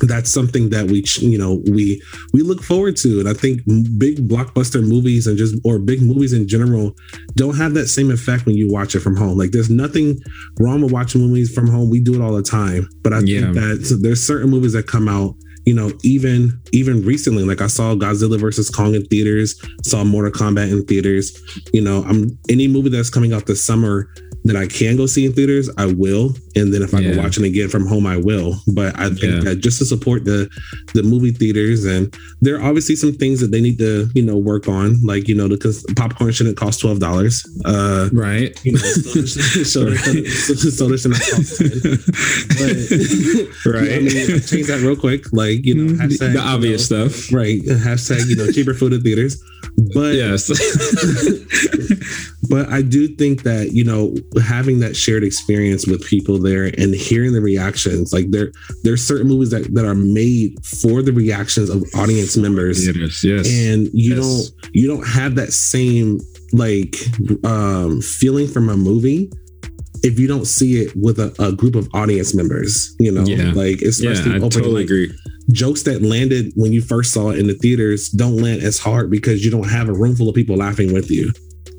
[0.02, 3.20] that's something that we you know we we look forward to.
[3.20, 3.62] And i think
[3.98, 6.94] big blockbuster movies and just or big movies in general
[7.34, 9.38] don't have that same effect when you watch it from home.
[9.38, 10.18] Like there's nothing
[10.60, 11.90] wrong with watching movies from home.
[11.90, 12.88] We do it all the time.
[13.02, 13.40] But i yeah.
[13.40, 15.34] think that so there's certain movies that come out
[15.66, 20.30] you know, even even recently, like I saw Godzilla versus Kong in theaters, saw Mortal
[20.30, 21.32] Kombat in theaters.
[21.72, 24.12] You know, I'm any movie that's coming out this summer
[24.44, 26.34] that I can go see in theaters, I will.
[26.54, 27.12] And then if I yeah.
[27.14, 28.56] can watch it again from home, I will.
[28.74, 29.40] But I think yeah.
[29.40, 30.48] that just to support the
[30.92, 34.36] the movie theaters, and there are obviously some things that they need to you know
[34.36, 38.58] work on, like you know because popcorn shouldn't cost twelve dollars, uh, right?
[38.64, 41.70] You know, soda, soda, should not cost ten.
[42.54, 43.92] But, right?
[43.92, 46.02] I mean, change that real quick, like you know, mm-hmm.
[46.02, 47.60] hashtag, the obvious know, stuff, right?
[47.62, 49.42] Hashtag you know cheaper food in theaters.
[49.94, 50.48] But yes,
[52.48, 56.94] but I do think that you know having that shared experience with people there and
[56.94, 61.70] hearing the reactions, like there there's certain movies that, that are made for the reactions
[61.70, 62.86] of audience members.
[62.86, 63.46] Yes, yes.
[63.46, 64.50] And you yes.
[64.50, 66.20] don't you don't have that same
[66.52, 66.96] like
[67.44, 69.30] um feeling from a movie
[70.04, 73.52] if you don't see it with a, a group of audience members, you know, yeah.
[73.52, 75.10] like especially yeah, I totally like, agree.
[75.50, 79.10] Jokes that landed when you first saw it in the theaters don't land as hard
[79.10, 81.32] because you don't have a room full of people laughing with you.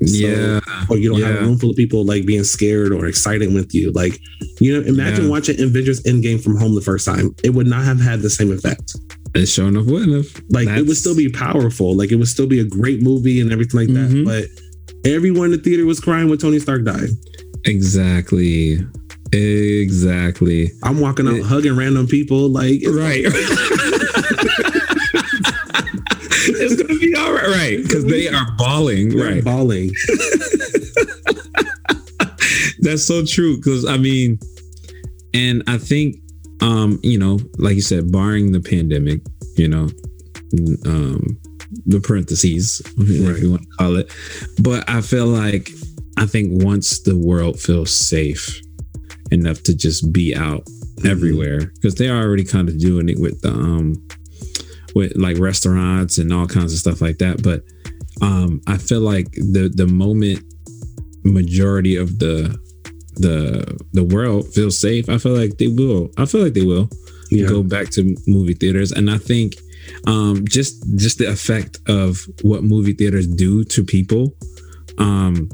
[0.04, 0.60] So, yeah.
[0.90, 1.28] Or you don't yeah.
[1.28, 3.92] have a room full of people like being scared or excited with you.
[3.92, 4.20] Like,
[4.60, 5.30] you know, imagine yeah.
[5.30, 7.34] watching Avengers Endgame from home the first time.
[7.42, 8.94] It would not have had the same effect.
[9.34, 10.44] It sure enough wouldn't have.
[10.50, 10.80] Like, That's...
[10.80, 11.96] it would still be powerful.
[11.96, 14.10] Like, it would still be a great movie and everything like that.
[14.10, 14.24] Mm-hmm.
[14.24, 17.08] But everyone in the theater was crying when Tony Stark died.
[17.64, 18.78] Exactly.
[19.32, 20.70] Exactly.
[20.82, 22.48] I'm walking out it, hugging random people.
[22.48, 23.24] Like, right.
[26.58, 27.82] it's gonna be all right, right?
[27.82, 29.44] Because they are bawling, They're right?
[29.44, 29.90] Bawling.
[32.80, 33.56] That's so true.
[33.56, 34.38] Because I mean,
[35.34, 36.16] and I think,
[36.60, 39.20] um, you know, like you said, barring the pandemic,
[39.56, 39.88] you know,
[40.86, 41.38] um,
[41.86, 43.08] the parentheses, right.
[43.08, 44.12] if you want to call it,
[44.62, 45.70] but I feel like
[46.16, 48.60] I think once the world feels safe
[49.30, 51.08] enough to just be out mm-hmm.
[51.08, 53.94] everywhere, because they're already kind of doing it with the um
[54.96, 57.42] with like restaurants and all kinds of stuff like that.
[57.42, 57.62] But
[58.22, 60.42] um, I feel like the the moment
[61.22, 62.58] majority of the
[63.16, 66.10] the the world feels safe, I feel like they will.
[66.16, 66.88] I feel like they will
[67.30, 67.46] yeah.
[67.46, 69.56] go back to movie theaters, and I think
[70.06, 74.34] um, just just the effect of what movie theaters do to people.
[74.96, 75.50] Um,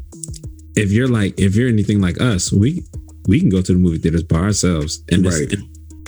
[0.76, 2.84] if you're like if you're anything like us, we
[3.26, 5.52] we can go to the movie theaters by ourselves and, right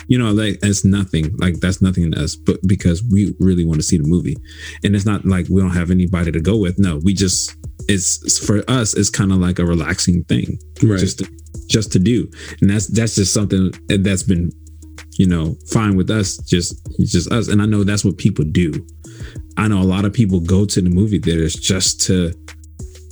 [0.08, 1.36] you know, like it's nothing.
[1.38, 4.36] Like that's nothing to us, but because we really want to see the movie,
[4.82, 6.78] and it's not like we don't have anybody to go with.
[6.78, 7.56] No, we just
[7.88, 8.94] it's for us.
[8.94, 10.98] It's kind of like a relaxing thing, right?
[10.98, 11.30] Just to,
[11.68, 12.30] just to do,
[12.60, 14.50] and that's that's just something that's been,
[15.18, 16.38] you know, fine with us.
[16.38, 18.72] Just just us, and I know that's what people do.
[19.56, 22.32] I know a lot of people go to the movie theaters just to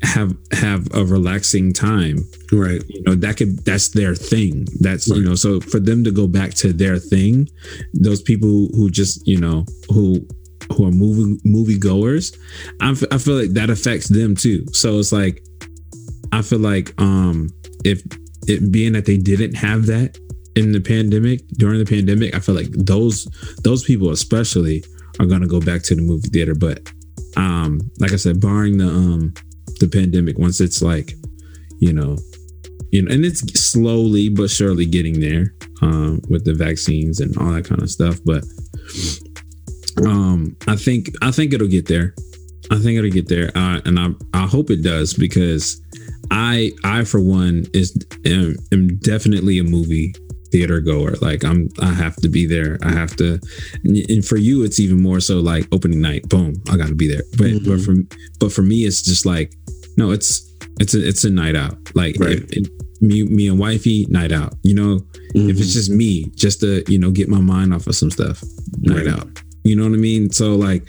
[0.02, 2.18] have have a relaxing time
[2.52, 2.82] right?
[2.88, 4.66] You know that could that's their thing.
[4.80, 5.18] That's right.
[5.18, 7.48] you know so for them to go back to their thing
[7.94, 10.26] those people who just you know who
[10.72, 12.32] who are movie movie goers
[12.80, 14.66] I, I feel like that affects them too.
[14.72, 15.44] So it's like
[16.32, 17.50] i feel like um
[17.84, 18.02] if
[18.48, 20.18] it being that they didn't have that
[20.56, 23.24] in the pandemic during the pandemic i feel like those
[23.62, 24.82] those people especially
[25.20, 26.54] are going to go back to the movie theater.
[26.54, 26.90] But
[27.36, 29.34] um like i said barring the um
[29.80, 31.14] the pandemic once it's like
[31.78, 32.16] you know
[32.90, 37.52] you know and it's slowly but surely getting there um, with the vaccines and all
[37.52, 38.44] that kind of stuff but
[40.06, 42.14] um i think i think it'll get there.
[42.70, 43.50] I think it'll get there.
[43.54, 45.80] Uh, and i i hope it does because
[46.30, 47.94] i i for one is
[48.24, 50.14] am, am definitely a movie
[50.52, 51.14] theater goer.
[51.20, 52.78] Like I'm, I have to be there.
[52.82, 53.40] I have to,
[53.84, 56.28] and for you, it's even more so like opening night.
[56.28, 57.24] Boom, I got to be there.
[57.32, 57.68] But mm-hmm.
[57.68, 57.94] but for
[58.38, 59.54] but for me, it's just like
[59.96, 60.48] no, it's
[60.78, 61.76] it's a it's a night out.
[61.94, 62.38] Like right.
[62.38, 62.68] if, if
[63.02, 64.54] me me and wifey night out.
[64.62, 65.50] You know, mm-hmm.
[65.50, 65.72] if it's mm-hmm.
[65.72, 68.42] just me, just to you know get my mind off of some stuff,
[68.80, 69.18] night right.
[69.18, 69.28] out.
[69.64, 70.30] You know what I mean?
[70.30, 70.84] So like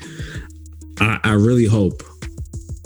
[0.99, 2.03] I, I really hope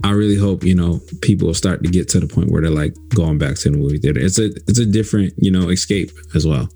[0.04, 2.72] I really hope you know people will start to get to the point where they're
[2.72, 4.20] like going back to the movie theater.
[4.20, 6.70] It's a it's a different you know escape as well.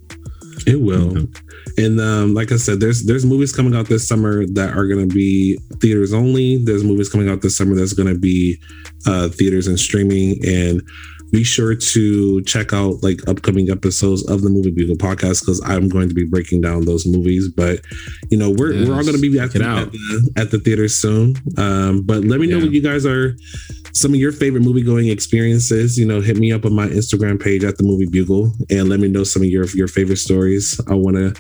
[0.67, 1.83] It will, mm-hmm.
[1.83, 5.07] and um, like I said, there's there's movies coming out this summer that are going
[5.07, 6.57] to be theaters only.
[6.57, 8.59] There's movies coming out this summer that's going to be
[9.07, 10.81] uh, theaters and streaming, and
[11.31, 15.89] be sure to check out like upcoming episodes of the Movie Bugle podcast because I'm
[15.89, 17.47] going to be breaking down those movies.
[17.49, 17.81] But
[18.29, 20.59] you know, we're yes, we're all going to be at the, at the, at the
[20.59, 21.35] theater soon.
[21.57, 22.63] Um, but let me know yeah.
[22.63, 23.35] what you guys are
[23.93, 25.97] some of your favorite movie going experiences.
[25.97, 28.99] You know, hit me up on my Instagram page at the Movie Bugle and let
[28.99, 30.79] me know some of your your favorite stories.
[30.87, 31.33] I want to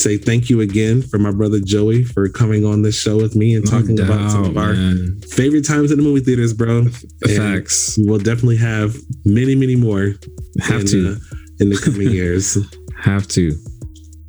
[0.00, 3.54] say thank you again for my brother Joey for coming on this show with me
[3.54, 5.20] and no talking doubt, about some of our man.
[5.28, 6.86] favorite times in the movie theaters, bro.
[7.26, 7.96] Facts.
[7.98, 10.14] we'll definitely have many, many more.
[10.62, 11.16] Have in, to uh,
[11.60, 12.56] in the coming years.
[12.98, 13.52] have to.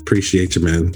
[0.01, 0.93] Appreciate you, man.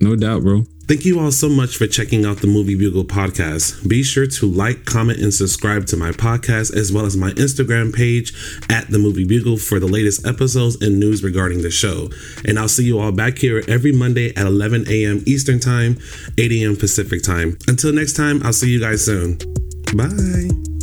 [0.00, 0.64] No doubt, bro.
[0.88, 3.86] Thank you all so much for checking out the Movie Bugle podcast.
[3.86, 7.94] Be sure to like, comment, and subscribe to my podcast as well as my Instagram
[7.94, 8.32] page
[8.70, 12.08] at the Movie Bugle for the latest episodes and news regarding the show.
[12.46, 15.22] And I'll see you all back here every Monday at 11 a.m.
[15.26, 15.98] Eastern Time,
[16.38, 16.74] 8 a.m.
[16.74, 17.58] Pacific Time.
[17.68, 19.36] Until next time, I'll see you guys soon.
[19.94, 20.77] Bye.